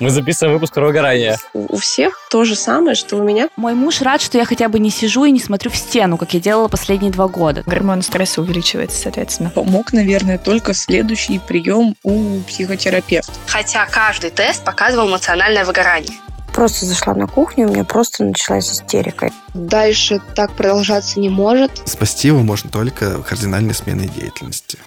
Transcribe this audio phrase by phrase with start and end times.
[0.00, 1.36] Мы записываем выпуск про выгорание.
[1.54, 3.48] У всех то же самое, что у меня.
[3.56, 6.34] Мой муж рад, что я хотя бы не сижу и не смотрю в стену, как
[6.34, 7.62] я делала последние два года.
[7.66, 9.50] Гормон стресса увеличивается, соответственно.
[9.50, 13.32] Помог, наверное, только следующий прием у психотерапевта.
[13.46, 16.18] Хотя каждый тест показывал эмоциональное выгорание.
[16.52, 19.30] Просто зашла на кухню, у меня просто началась истерика.
[19.54, 21.80] Дальше так продолжаться не может.
[21.88, 24.78] Спасти его можно только кардинальной сменой деятельности.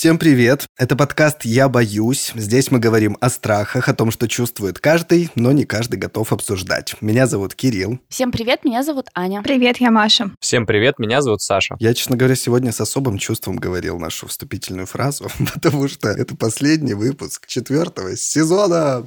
[0.00, 0.64] Всем привет!
[0.78, 2.32] Это подкаст «Я боюсь».
[2.34, 6.94] Здесь мы говорим о страхах, о том, что чувствует каждый, но не каждый готов обсуждать.
[7.02, 7.98] Меня зовут Кирилл.
[8.08, 9.42] Всем привет, меня зовут Аня.
[9.42, 10.30] Привет, я Маша.
[10.40, 11.76] Всем привет, меня зовут Саша.
[11.80, 16.94] Я, честно говоря, сегодня с особым чувством говорил нашу вступительную фразу, потому что это последний
[16.94, 19.04] выпуск четвертого сезона.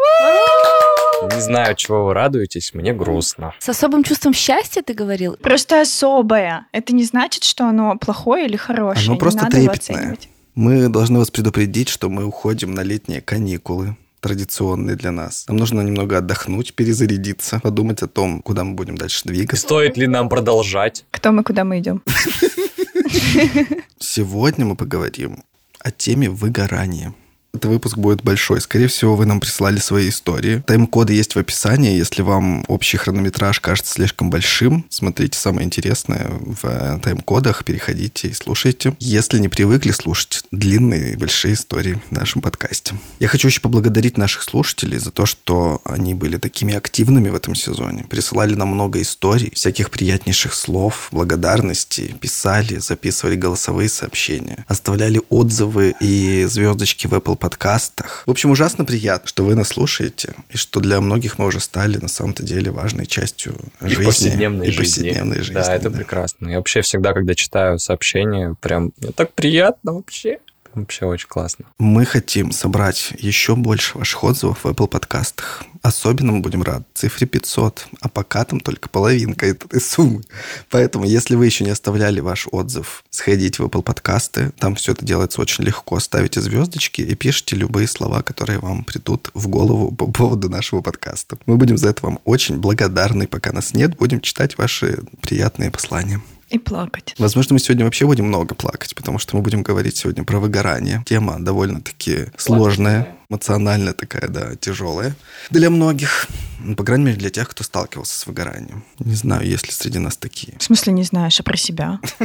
[1.24, 3.56] Не знаю, чего вы радуетесь, мне грустно.
[3.58, 5.38] С особым чувством счастья ты говорил?
[5.38, 6.68] Просто особое.
[6.72, 9.08] Это не значит, что оно плохое или хорошее.
[9.08, 10.18] Оно просто трепетное.
[10.56, 15.46] Мы должны вас предупредить, что мы уходим на летние каникулы традиционные для нас.
[15.48, 19.66] Нам нужно немного отдохнуть, перезарядиться, подумать о том, куда мы будем дальше двигаться.
[19.66, 21.06] стоит ли нам продолжать?
[21.10, 22.04] Кто мы, куда мы идем?
[24.00, 25.44] Сегодня мы поговорим
[25.80, 27.16] о теме выгорания.
[27.56, 28.62] Этот выпуск будет большой.
[28.62, 30.64] Скорее всего, вы нам прислали свои истории.
[30.66, 31.96] Тайм-коды есть в описании.
[31.96, 38.34] Если вам общий хронометраж кажется слишком большим, смотрите самое интересное в э, тайм-кодах, переходите и
[38.34, 38.96] слушайте.
[39.00, 42.96] Если не привыкли слушать длинные и большие истории в нашем подкасте.
[43.20, 47.54] Я хочу еще поблагодарить наших слушателей за то, что они были такими активными в этом
[47.54, 48.04] сезоне.
[48.10, 56.46] Присылали нам много историй, всяких приятнейших слов, благодарностей, писали, записывали голосовые сообщения, оставляли отзывы и
[56.50, 58.24] звездочки в Apple подкастах.
[58.26, 61.98] В общем, ужасно приятно, что вы нас слушаете, и что для многих мы уже стали
[61.98, 64.06] на самом-то деле важной частью И жизни.
[64.06, 64.80] повседневной и жизни.
[65.10, 65.54] повседневной жизни.
[65.56, 66.48] Да, это прекрасно.
[66.48, 70.40] Я вообще всегда, когда читаю сообщения, прям мне так приятно вообще.
[70.74, 71.66] Вообще очень классно.
[71.78, 75.64] Мы хотим собрать еще больше ваших отзывов в Apple подкастах.
[75.82, 80.24] Особенно мы будем рады цифре 500, а пока там только половинка этой суммы.
[80.70, 84.52] Поэтому, если вы еще не оставляли ваш отзыв, сходите в Apple подкасты.
[84.58, 86.00] Там все это делается очень легко.
[86.00, 91.38] Ставите звездочки и пишите любые слова, которые вам придут в голову по поводу нашего подкаста.
[91.46, 93.28] Мы будем за это вам очень благодарны.
[93.28, 96.22] Пока нас нет, будем читать ваши приятные послания.
[96.54, 97.16] И плакать.
[97.18, 101.04] Возможно, мы сегодня вообще будем много плакать, потому что мы будем говорить сегодня про выгорание.
[101.08, 105.16] Тема довольно-таки сложная, эмоционально такая, да, тяжелая
[105.50, 106.28] для многих.
[106.60, 108.84] Ну, По крайней мере, для тех, кто сталкивался с выгоранием.
[109.00, 110.54] Не знаю, есть ли среди нас такие.
[110.60, 112.00] В смысле не знаешь, а про себя?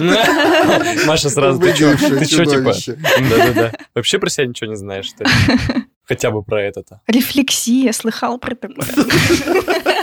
[1.06, 2.74] Маша сразу, ты что, Выгоревшее ты что, типа?
[3.30, 3.72] Да-да-да.
[3.94, 5.30] Вообще про себя ничего не знаешь, что ли?
[6.04, 7.00] Хотя бы про это-то.
[7.06, 8.86] Рефлексия, слыхал про такое?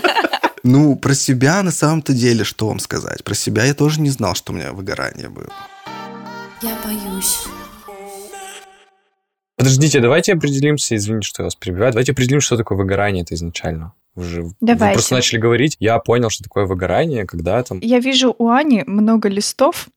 [0.68, 3.24] Ну, про себя на самом-то деле, что вам сказать?
[3.24, 5.54] Про себя я тоже не знал, что у меня выгорание было.
[6.64, 7.44] Я боюсь.
[9.56, 13.94] Подождите, давайте определимся, извините, что я вас перебиваю, давайте определим, что такое выгорание это изначально.
[14.16, 14.96] Вы же вы Давайте.
[14.96, 17.78] просто начали говорить, я понял, что такое выгорание, когда там...
[17.82, 19.90] Я вижу у Ани много листов.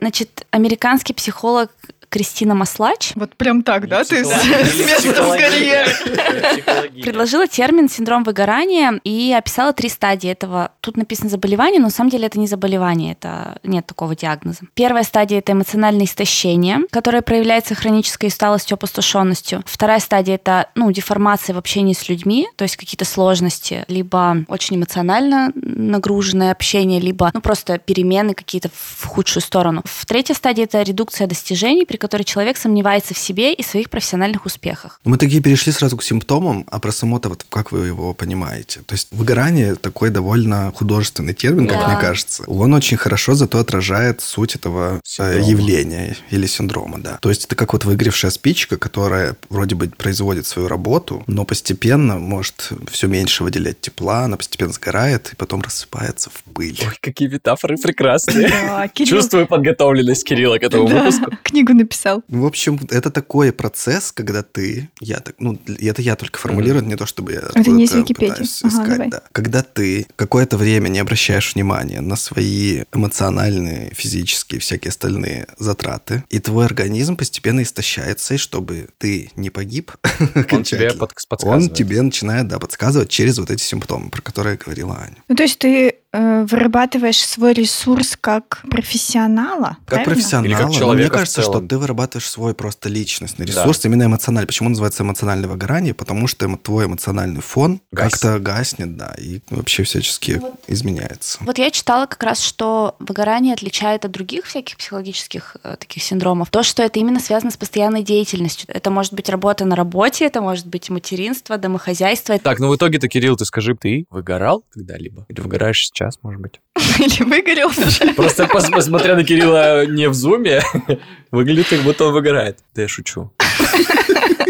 [0.00, 1.70] Значит, американский психолог
[2.08, 4.04] Кристина Маслач Вот прям так, да?
[4.04, 5.86] Ты с Или с места в карьер.
[5.86, 7.02] психология.
[7.02, 10.72] предложила термин синдром выгорания и описала три стадии этого.
[10.80, 14.60] Тут написано заболевание, но на самом деле это не заболевание, это нет такого диагноза.
[14.74, 19.62] Первая стадия это эмоциональное истощение, которое проявляется хронической усталостью, опустошенностью.
[19.66, 24.76] Вторая стадия это ну, деформация в общении с людьми, то есть какие-то сложности, либо очень
[24.76, 29.82] эмоционально нагруженное общение, либо ну, просто перемены какие-то в худшую сторону.
[29.84, 34.46] В третьей стадии это редукция достижений, при которой человек сомневается в себе и своих профессиональных
[34.46, 35.00] успехах.
[35.04, 38.80] Мы такие перешли сразу к симптомам, а про само-то вот как вы его понимаете?
[38.86, 41.88] То есть выгорание такой довольно художественный термин, как Да.
[41.88, 42.44] мне кажется.
[42.46, 45.48] Он очень хорошо зато отражает суть этого э, Синдрома.
[45.50, 47.18] явления или синдрома, да.
[47.20, 52.18] То есть это как вот выгоревшая спичка, которая вроде бы производит свою работу, но постепенно
[52.18, 56.78] может все меньше выделять тепла, она постепенно сгорает и потом рассыпается в пыль.
[56.80, 58.48] Ой, какие метафоры прекрасные.
[58.48, 61.30] Да, Чувствую подготовленность Кирилла к этому да, выпуску.
[61.42, 62.22] книгу написал.
[62.28, 66.96] В общем, это такой процесс, когда ты, я так, ну, это я только формулирую, не
[66.96, 68.30] то чтобы я Это не из откуда-то Википедии.
[68.32, 69.08] пытаюсь Ага, искать, давай.
[69.10, 69.22] да.
[69.32, 76.38] Когда ты какое-то время не обращаешь внимания на свои эмоциональные, физические, всякие остальные затраты, и
[76.38, 81.74] твой организм постепенно истощается, и чтобы ты не погиб Он тебе окончательно, под- он подсказывает.
[81.74, 85.16] тебе начинает, да, подсказывать через вот эти симптомы, про которые говорила Аня.
[85.28, 89.78] Ну, то есть ты э, вырабатываешь свой ресурс как профессионала.
[89.80, 90.14] Как правильно?
[90.14, 90.46] профессионала.
[90.46, 94.04] Или как но мне человека в кажется, что ты вырабатываешь свой просто личностный ресурс, именно
[94.04, 94.46] эмоциональный.
[94.46, 95.94] Почему называется эмоциональное выгорание?
[95.94, 98.12] Потому что твой эмоциональный фон Гаснет.
[98.12, 101.38] как-то гаснет, да, и вообще всячески изменяется.
[101.40, 106.50] Вот я читала как раз, что выгорание отличает от других всяких психологических э, таких синдромов.
[106.50, 108.68] То, что это именно связано с постоянной деятельностью.
[108.72, 112.38] Это может быть работа на работе, это может быть материнство, домохозяйство.
[112.38, 115.26] Так, ну в итоге-то, Кирилл, ты скажи, ты выгорал когда-либо?
[115.28, 116.60] Или выгораешь сейчас, может быть?
[116.98, 118.14] Или выгорел уже.
[118.14, 120.60] Просто пос- посмотря на Кирилла не в зуме,
[121.30, 122.58] выглядит, как будто он выгорает.
[122.74, 123.32] Да я шучу.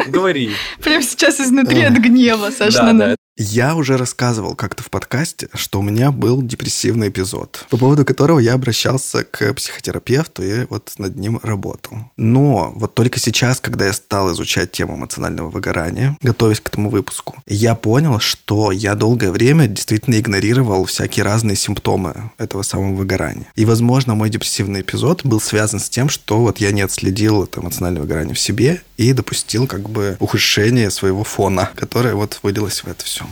[0.08, 0.50] Говори.
[0.82, 2.92] Прям сейчас изнутри от гнева, Саша.
[2.92, 3.16] Да.
[3.40, 8.40] Я уже рассказывал как-то в подкасте, что у меня был депрессивный эпизод, по поводу которого
[8.40, 11.98] я обращался к психотерапевту и вот над ним работал.
[12.16, 17.36] Но вот только сейчас, когда я стал изучать тему эмоционального выгорания, готовясь к этому выпуску,
[17.46, 23.46] я понял, что я долгое время действительно игнорировал всякие разные симптомы этого самого выгорания.
[23.54, 27.60] И, возможно, мой депрессивный эпизод был связан с тем, что вот я не отследил это
[27.60, 32.88] эмоциональное выгорание в себе и допустил как бы ухудшение своего фона, которое вот вылилось в
[32.88, 33.24] это все.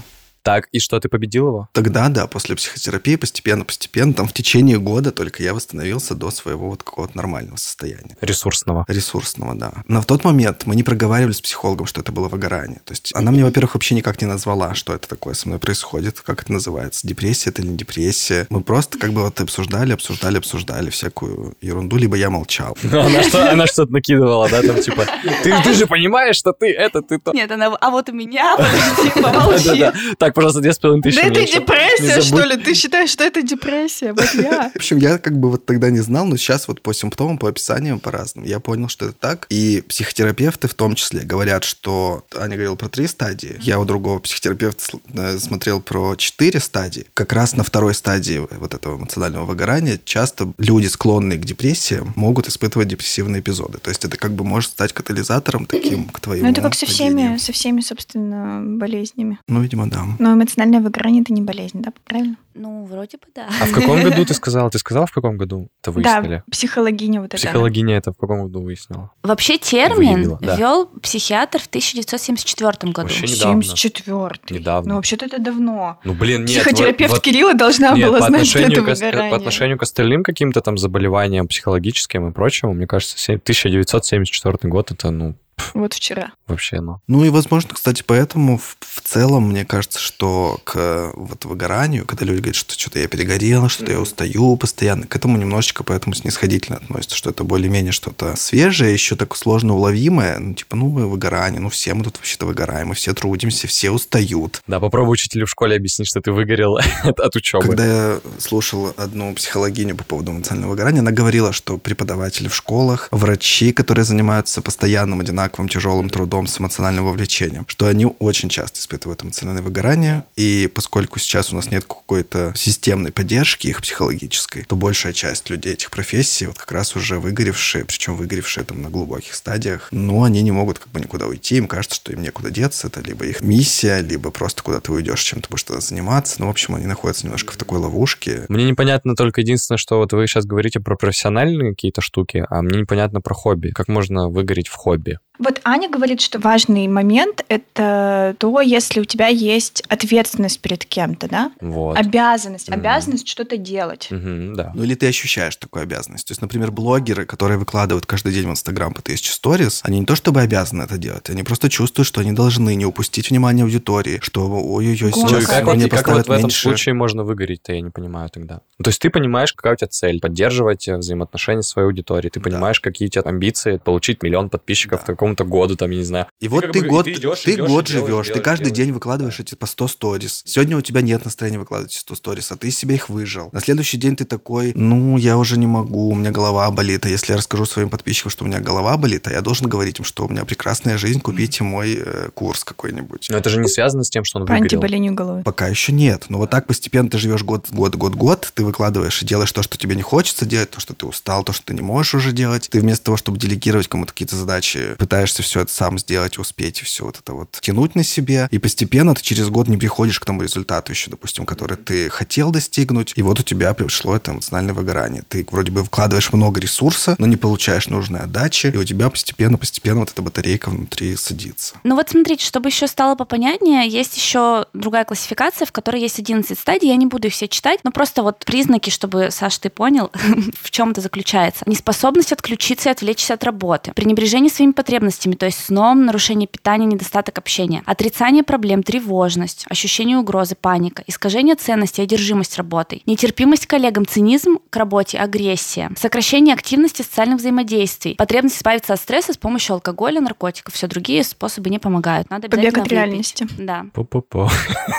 [0.46, 1.68] Так, и что, ты победил его?
[1.72, 6.84] Тогда, да, после психотерапии постепенно-постепенно, там в течение года только я восстановился до своего вот
[6.84, 8.16] какого-то нормального состояния.
[8.20, 8.84] Ресурсного.
[8.86, 9.72] Ресурсного, да.
[9.88, 12.78] Но в тот момент мы не проговаривали с психологом, что это было выгорание.
[12.84, 16.20] То есть она мне, во-первых, вообще никак не назвала, что это такое со мной происходит,
[16.20, 18.46] как это называется, депрессия это или не депрессия.
[18.48, 22.78] Мы просто как бы вот обсуждали, обсуждали, обсуждали всякую ерунду, либо я молчал.
[22.96, 25.06] Ну, Она, что, она что-то накидывала, да, там типа,
[25.42, 27.32] ты, ты же понимаешь, что ты это, ты то.
[27.32, 29.64] Нет, она, а вот у меня, подожди, помолчи.
[29.64, 29.92] Да-да-да.
[30.18, 32.56] Так, пожалуйста, две с половиной тысячи Да это депрессия, что ли?
[32.56, 34.12] Ты считаешь, что это депрессия?
[34.12, 34.70] Вот я.
[34.74, 37.48] В общем, я как бы вот тогда не знал, но сейчас вот по симптомам, по
[37.48, 39.46] описаниям по-разному, я понял, что это так.
[39.50, 42.24] И психотерапевты в том числе говорят, что...
[42.36, 43.56] Аня говорила про три стадии.
[43.60, 47.06] Я у другого психотерапевта э, смотрел про четыре стадии.
[47.14, 52.48] Как раз на второй стадии вот этого эмоционального выгорания часто люди, склонные к депрессиям, могут
[52.48, 53.78] испытывать депрессивные эпизоды.
[53.78, 56.86] То есть это как бы может стать катализатором таким к твоему Ну, это как со
[56.86, 59.38] всеми, со всеми, собственно, болезнями.
[59.48, 60.04] Ну, видимо, да.
[60.26, 62.36] Но эмоциональное выгорание это не болезнь, да, правильно?
[62.54, 63.46] Ну, вроде бы да.
[63.60, 64.68] А в каком году ты сказала?
[64.70, 66.36] Ты сказала, в каком году это выяснили?
[66.38, 67.36] Да, психологиня вот эта.
[67.36, 69.12] Психологиня это в каком году выяснила?
[69.22, 70.56] Вообще термин Выявила, да.
[70.56, 73.02] ввел психиатр в 1974 году.
[73.02, 73.60] Вообще недавно.
[73.60, 74.54] 74-й.
[74.54, 74.88] Недавно.
[74.88, 76.00] Ну, вообще-то это давно.
[76.02, 76.56] Ну, блин, нет.
[76.62, 79.30] Психотерапевт вот- Кирилла должна Нет, была знать, что это выгорание.
[79.30, 84.90] по отношению к остальным каким-то там заболеваниям психологическим и прочему, мне кажется, се- 1974 год
[84.90, 85.36] это, ну,
[85.74, 86.32] Вот вчера.
[86.46, 87.00] вообще, ну.
[87.06, 92.24] Ну и, возможно, кстати, поэтому в, в целом мне кажется, что к вот выгоранию, когда
[92.24, 96.78] люди говорят, что что-то я перегорела, что я устаю постоянно, к этому немножечко поэтому снисходительно
[96.78, 101.68] относятся, что это более-менее что-то свежее, еще так сложно уловимое, ну типа, ну выгорание, ну
[101.68, 104.62] все мы тут вообще-то выгораем, мы все трудимся, все устают.
[104.66, 107.66] Да, попробуй учителю в школе объяснить, что ты выгорел от, от учебы.
[107.66, 113.08] Когда я слушал одну психологиню по поводу эмоционального выгорания, она говорила, что преподаватели в школах,
[113.10, 119.22] врачи, которые занимаются постоянным одинаковым тяжелым трудом с эмоциональным вовлечением, что они очень часто испытывают
[119.22, 125.12] эмоциональное выгорание, и поскольку сейчас у нас нет какой-то системной поддержки их психологической, то большая
[125.12, 129.88] часть людей этих профессий вот как раз уже выгоревшие, причем выгоревшие там на глубоких стадиях,
[129.90, 133.00] но они не могут как бы никуда уйти, им кажется, что им некуда деться, это
[133.00, 136.50] либо их миссия, либо просто куда ты уйдешь, чем ты будешь тогда заниматься, ну, в
[136.50, 140.44] общем, они находятся немножко в такой ловушке, Мне непонятно только единственное, что вот вы сейчас
[140.44, 143.70] говорите про профессиональные какие-то штуки, а мне непонятно про хобби.
[143.70, 145.18] Как можно выгореть в хобби?
[145.38, 151.28] Вот Аня говорит, что важный момент– это то, если у тебя есть ответственность перед кем-то,
[151.28, 151.52] да?
[151.60, 151.96] Вот.
[151.98, 152.78] Обязанность, Мгм.
[152.80, 154.08] обязанность что-то делать.
[154.10, 154.72] Мгм, да.
[154.74, 156.26] Ну или ты ощущаешь такую обязанность.
[156.26, 160.06] То есть, например, блогеры, которые выкладывают каждый день в Инстаграм по тысяче сторис, они не
[160.06, 164.18] то чтобы обязаны это делать, они просто чувствуют, что они должны не упустить внимание аудитории,
[164.22, 166.62] что ой-ой-ой, сейчас как, мне и как вот в этом меньше.
[166.62, 168.60] случае можно выгореть-то, я не понимаю тогда.
[168.78, 172.30] Ну, То есть ты понимаешь, какая у тебя цель, поддерживать э, взаимоотношения с своей аудиторией,
[172.30, 172.44] ты Да.
[172.50, 175.04] понимаешь, какие у тебя амбиции, получить миллион подписчиков Да.
[175.04, 176.26] к какому-то году, там, я не знаю.
[176.40, 178.26] И вот как ты бы- и год, ты ты, идёшь, идёшь, год и делаешь, живешь,
[178.28, 178.76] ты каждый делаешь.
[178.86, 180.42] день выкладываешь эти по 100 сторис.
[180.46, 183.48] Сегодня у тебя нет настроения выкладывать эти 100 сторис, а ты из себя их выжил.
[183.52, 187.06] На следующий день ты такой, ну, я уже не могу, у меня голова болит.
[187.06, 189.98] А если я расскажу своим подписчикам, что у меня голова болит, а я должен говорить
[189.98, 193.26] им, что у меня прекрасная жизнь, купите мой э, курс какой-нибудь.
[193.30, 194.64] Но это же не связано с тем, что он По выгорел.
[194.64, 195.42] антиболению головы.
[195.42, 196.24] Пока еще нет.
[196.28, 199.62] Но вот так постепенно ты живешь год, год, год, год, ты выкладываешь и делаешь то,
[199.62, 202.32] что тебе не хочется делать, то, что ты устал, то, что ты не можешь уже
[202.32, 202.68] делать.
[202.70, 206.82] Ты вместо того, чтобы делегировать кому-то какие-то задачи, пытаешься пытаешься все это сам сделать, успеть
[206.82, 210.20] и все вот это вот тянуть на себе, и постепенно ты через год не приходишь
[210.20, 214.32] к тому результату еще, допустим, который ты хотел достигнуть, и вот у тебя пришло это
[214.32, 215.22] эмоциональное выгорание.
[215.26, 220.00] Ты вроде бы вкладываешь много ресурса, но не получаешь нужной отдачи, и у тебя постепенно-постепенно
[220.00, 221.76] вот эта батарейка внутри садится.
[221.82, 226.58] Ну вот смотрите, чтобы еще стало попонятнее, есть еще другая классификация, в которой есть 11
[226.58, 230.10] стадий, я не буду их все читать, но просто вот признаки, чтобы, Саш, ты понял,
[230.62, 231.64] в чем это заключается.
[231.66, 237.38] Неспособность отключиться и отвлечься от работы, пренебрежение своими потребностями, то есть сном, нарушение питания, недостаток
[237.38, 244.58] общения, отрицание проблем, тревожность, ощущение угрозы, паника, искажение ценностей, одержимость работой, нетерпимость к коллегам, цинизм
[244.70, 250.74] к работе, агрессия, сокращение активности социальных взаимодействий, потребность избавиться от стресса с помощью алкоголя, наркотиков.
[250.74, 252.30] Все другие способы не помогают.
[252.30, 253.46] Надо Побег от реальности.
[253.58, 253.86] Да.
[253.92, 254.50] По-по-по.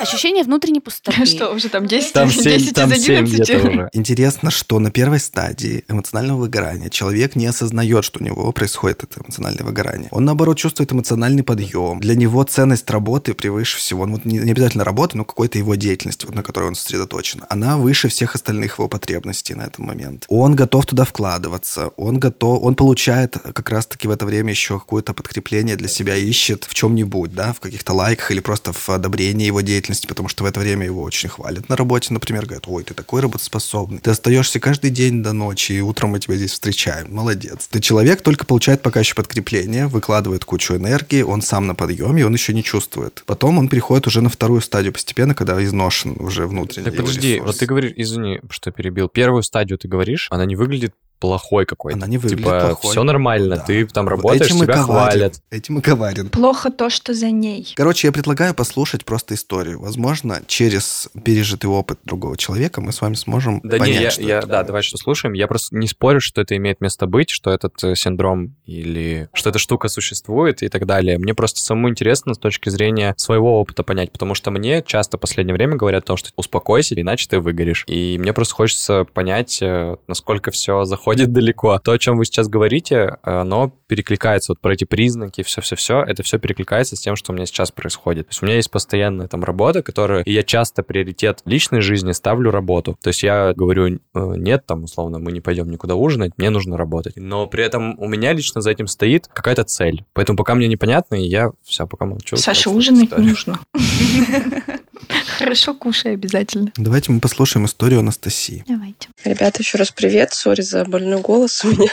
[0.01, 1.25] Ощущение внутренней пустоты.
[1.25, 3.33] Что, уже там 10, Там 7, 10 там из 7 11?
[3.33, 3.89] где-то уже.
[3.93, 9.21] Интересно, что на первой стадии эмоционального выгорания человек не осознает, что у него происходит это
[9.21, 9.96] эмоциональное выгорание.
[10.11, 11.99] Он, наоборот, чувствует эмоциональный подъем.
[11.99, 14.05] Для него ценность работы превыше всего.
[14.05, 17.43] Ну, вот не, не обязательно работы, но какой-то его деятельности, вот, на которой он сосредоточен.
[17.49, 20.25] Она выше всех остальных его потребностей на этот момент.
[20.27, 21.87] Он готов туда вкладываться.
[21.97, 22.63] Он готов...
[22.63, 27.33] Он получает как раз-таки в это время еще какое-то подкрепление для себя, ищет в чем-нибудь,
[27.33, 30.85] да, в каких-то лайках или просто в одобрении его деятельности, потому что в это время
[30.85, 35.23] его очень хвалят на работе, например, говорят, ой, ты такой работоспособный, ты остаешься каждый день
[35.23, 37.67] до ночи, и утром мы тебя здесь встречаем, молодец.
[37.69, 42.34] Ты человек только получает пока еще подкрепление, выкладывает кучу энергии, он сам на подъеме, он
[42.34, 43.24] еще не чувствует.
[43.27, 47.51] Потом он переходит уже на вторую стадию постепенно, когда изношен уже внутренний Так подожди, ресурс.
[47.51, 49.10] вот ты говоришь, извини, что перебил.
[49.10, 51.97] Первую стадию ты говоришь, она не выглядит плохой какой-то.
[51.97, 52.91] Она не выглядит типа, плохой.
[52.91, 53.63] все нормально, Да.
[53.63, 55.41] ты там Вот работаешь, этим и тебя хвалят.
[55.50, 56.29] Этим и коварен.
[56.29, 57.74] Плохо то, что за ней.
[57.75, 59.79] Короче, я предлагаю послушать просто историю.
[59.79, 64.21] Возможно, через пережитый опыт другого человека мы с вами сможем Да понять, не, я, что
[64.21, 65.33] я- это да, давай что слушаем.
[65.33, 69.50] Я просто не спорю, что это имеет место быть, что этот э, синдром или что
[69.50, 71.17] эта штука существует и так далее.
[71.17, 75.21] Мне просто самому интересно с точки зрения своего опыта понять, потому что мне часто в
[75.21, 77.83] последнее время говорят о том, что успокойся, иначе ты выгоришь.
[77.88, 81.79] И мне просто хочется понять, э, насколько все заходит далеко.
[81.79, 86.39] То, о чем вы сейчас говорите, оно перекликается вот про эти признаки, все-все-все, это все
[86.39, 88.27] перекликается с тем, что у меня сейчас происходит.
[88.27, 90.23] То есть у меня есть постоянная там работа, которая...
[90.23, 92.97] И я часто приоритет личной жизни ставлю работу.
[93.01, 96.77] То есть я говорю, э, нет, там, условно, мы не пойдем никуда ужинать, мне нужно
[96.77, 97.15] работать.
[97.15, 100.05] Но при этом у меня лично за этим стоит какая-то цель.
[100.13, 102.35] Поэтому пока мне непонятно, и я все, пока молчу.
[102.37, 103.23] Саша, ужинать история.
[103.23, 103.59] нужно.
[105.37, 106.71] Хорошо, кушай обязательно.
[106.77, 108.63] Давайте мы послушаем историю Анастасии.
[108.67, 109.09] Давайте.
[109.23, 110.33] Ребята, еще раз привет.
[110.33, 111.63] Сори за больной голос.
[111.65, 111.91] У меня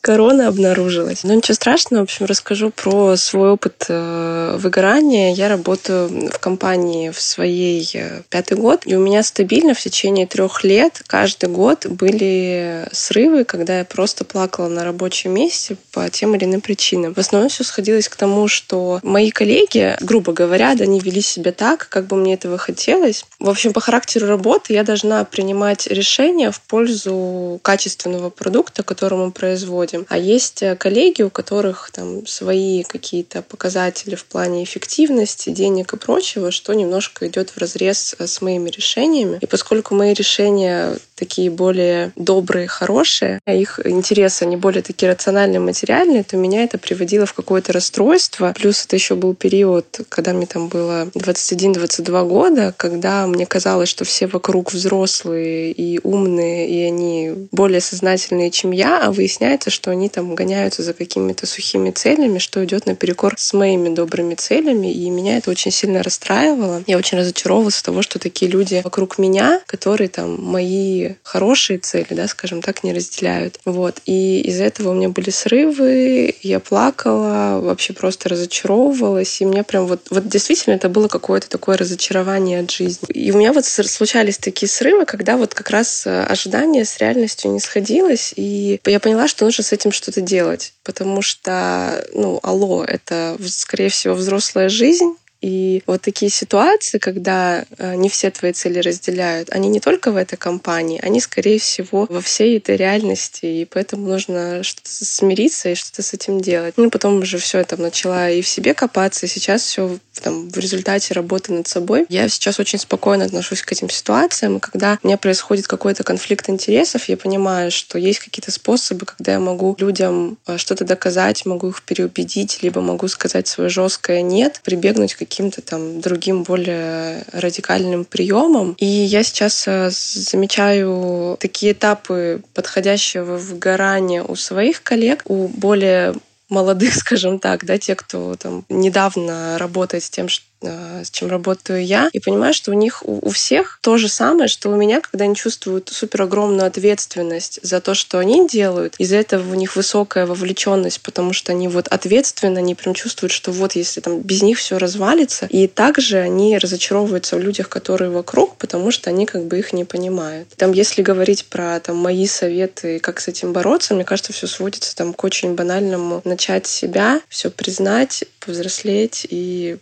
[0.00, 1.24] корона обнаружилась.
[1.24, 2.00] Но ничего страшного.
[2.00, 5.34] В общем, расскажу про свой опыт э, выгорания.
[5.34, 8.82] Я работаю в компании в своей э, пятый год.
[8.86, 14.24] И у меня стабильно в течение трех лет каждый год были срывы, когда я просто
[14.24, 17.14] плакала на рабочем месте по тем или иным причинам.
[17.14, 21.52] В основном все сходилось к тому, что мои коллеги, грубо говоря, да, они вели себя
[21.52, 23.26] так, как бы мне этого хотелось.
[23.38, 29.30] В общем, по характеру работы я должна принимать решения в пользу качественного продукта, который мы
[29.30, 30.06] производим.
[30.08, 35.98] А есть э, коллеги, у которых там свои какие-то показатели в плане эффективности, денег и
[35.98, 39.38] прочего, что немножко идет в разрез э, с моими решениями.
[39.42, 45.60] И поскольку мои решения такие более добрые, хорошие, а их интересы, они более такие рациональные,
[45.60, 48.54] материальные, то меня это приводило в какое-то расстройство.
[48.56, 54.04] Плюс это еще был период, когда мне там было 21-22 года, когда мне казалось, что
[54.06, 60.08] все вокруг взрослые и умные, и они более сознательные, чем я, а выясняется, что они
[60.08, 65.36] там гоняются за какими-то сухими целями, что идет наперекор с моими добрыми целями, и меня
[65.36, 66.82] это очень сильно расстраивало.
[66.86, 72.06] Я очень разочаровывалась от того, что такие люди вокруг меня, которые там мои хорошие цели,
[72.10, 73.58] да, скажем так, не разделяют.
[73.64, 74.00] Вот.
[74.06, 79.86] И из-за этого у меня были срывы, я плакала, вообще просто разочаровывалась, и мне прям
[79.86, 83.08] вот, вот действительно это было какое-то такое разочарование от жизни.
[83.08, 87.50] И у меня вот случались такие срывы, когда вот как раз э, ожидание с реальностью
[87.50, 92.84] не сходилось, и я поняла, что нужно с этим что-то делать, потому что, ну, алло,
[92.84, 98.78] это, скорее всего, взрослая жизнь, и вот такие ситуации, когда э, не все твои цели
[98.80, 103.46] разделяют, они не только в этой компании, они, скорее всего, во всей этой реальности.
[103.46, 106.74] И поэтому нужно что-то смириться и что-то с этим делать.
[106.76, 110.58] Ну, потом уже все это начала и в себе копаться, и сейчас все там, в
[110.58, 112.04] результате работы над собой.
[112.10, 117.08] Я сейчас очень спокойно отношусь к этим ситуациям, когда у меня происходит какой-то конфликт интересов,
[117.08, 121.82] я понимаю, что есть какие-то способы, когда я могу людям э, что-то доказать, могу их
[121.82, 128.74] переубедить, либо могу сказать свое жесткое нет, прибегнуть к каким-то там другим более радикальным приемам.
[128.78, 136.14] И я сейчас э, замечаю такие этапы подходящего выгорания у своих коллег, у более
[136.48, 141.84] молодых, скажем так, да, те, кто там недавно работает с тем, что с чем работаю
[141.84, 145.24] я, и понимаю, что у них у, всех то же самое, что у меня, когда
[145.24, 150.26] они чувствуют супер огромную ответственность за то, что они делают, из-за этого у них высокая
[150.26, 154.58] вовлеченность, потому что они вот ответственны, они прям чувствуют, что вот если там без них
[154.58, 159.58] все развалится, и также они разочаровываются в людях, которые вокруг, потому что они как бы
[159.58, 160.48] их не понимают.
[160.56, 164.94] Там, если говорить про там мои советы, как с этим бороться, мне кажется, все сводится
[164.94, 169.78] там к очень банальному начать себя, все признать, повзрослеть и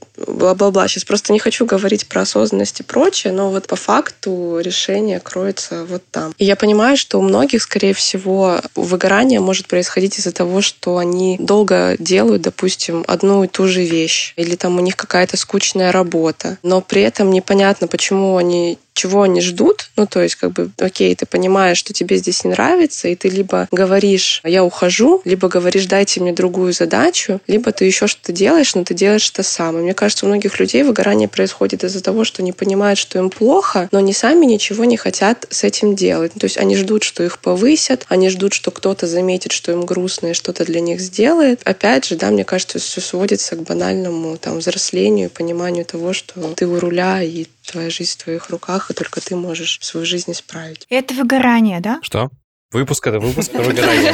[0.70, 0.88] бла-бла-бла.
[0.88, 5.84] Сейчас просто не хочу говорить про осознанность и прочее, но вот по факту решение кроется
[5.84, 6.34] вот там.
[6.38, 11.36] И я понимаю, что у многих, скорее всего, выгорание может происходить из-за того, что они
[11.40, 16.58] долго делают, допустим, одну и ту же вещь, или там у них какая-то скучная работа,
[16.62, 19.90] но при этом непонятно, почему они чего они ждут.
[19.96, 23.28] Ну, то есть, как бы, окей, ты понимаешь, что тебе здесь не нравится, и ты
[23.28, 28.74] либо говоришь, я ухожу, либо говоришь, дайте мне другую задачу, либо ты еще что-то делаешь,
[28.74, 29.78] но ты делаешь это сам.
[29.78, 33.30] И мне кажется, у многих людей выгорание происходит из-за того, что они понимают, что им
[33.30, 36.32] плохо, но они сами ничего не хотят с этим делать.
[36.32, 40.28] То есть они ждут, что их повысят, они ждут, что кто-то заметит, что им грустно
[40.28, 41.60] и что-то для них сделает.
[41.64, 46.34] Опять же, да, мне кажется, все сводится к банальному там взрослению и пониманию того, что
[46.56, 50.32] ты у руля и твоя жизнь в твоих руках, и только ты можешь свою жизнь
[50.32, 50.86] исправить.
[50.88, 52.00] Это выгорание, да?
[52.02, 52.30] Что?
[52.72, 54.12] Выпуск это выпуск про выгорание.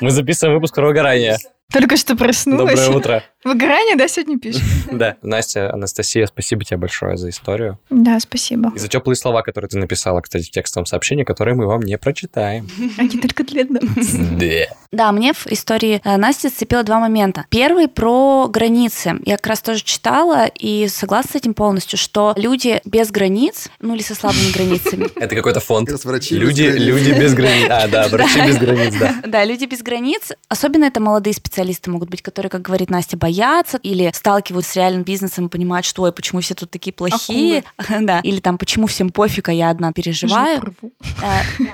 [0.00, 1.38] Мы записываем выпуск про выгорание.
[1.70, 2.80] Только что проснулась.
[2.80, 3.24] Доброе утро.
[3.44, 4.62] Выгорание, да, сегодня пишешь?
[4.90, 5.16] Да.
[5.20, 7.78] Настя, Анастасия, спасибо тебе большое за историю.
[7.90, 8.72] Да, спасибо.
[8.74, 11.98] И за теплые слова, которые ты написала, кстати, в текстовом сообщении, которые мы вам не
[11.98, 12.66] прочитаем.
[12.98, 14.14] Они только для нас.
[14.14, 14.74] Да.
[14.90, 17.44] Да, мне в истории э, Насти зацепило два момента.
[17.50, 19.16] Первый про границы.
[19.26, 23.94] Я как раз тоже читала и согласна с этим полностью, что люди без границ, ну
[23.94, 25.08] или со слабыми границами.
[25.16, 25.90] Это какой-то фонд.
[26.30, 27.68] Люди без границ.
[27.70, 29.14] А, да, врачи без границ, да.
[29.26, 33.78] Да, люди без границ, особенно это молодые специалисты могут быть, которые, как говорит Настя, боятся
[33.82, 37.64] или сталкиваются с реальным бизнесом и понимают, что, ой, почему все тут такие плохие,
[38.00, 40.74] да, или там, почему всем пофиг, а я одна переживаю.
[41.22, 41.64] Э,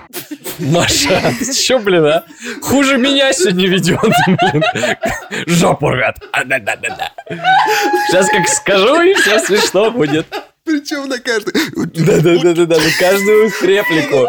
[0.59, 2.25] Маша, что, блин, а?
[2.63, 4.63] Хуже меня сегодня ведет, блин.
[5.47, 6.17] Жопу рвет.
[6.33, 7.13] А, да-да-да-да.
[8.09, 10.27] Сейчас как скажу, и все смешно будет.
[10.65, 11.53] Причем на каждый...
[11.75, 14.29] Да-да-да-да, на каждую реплику.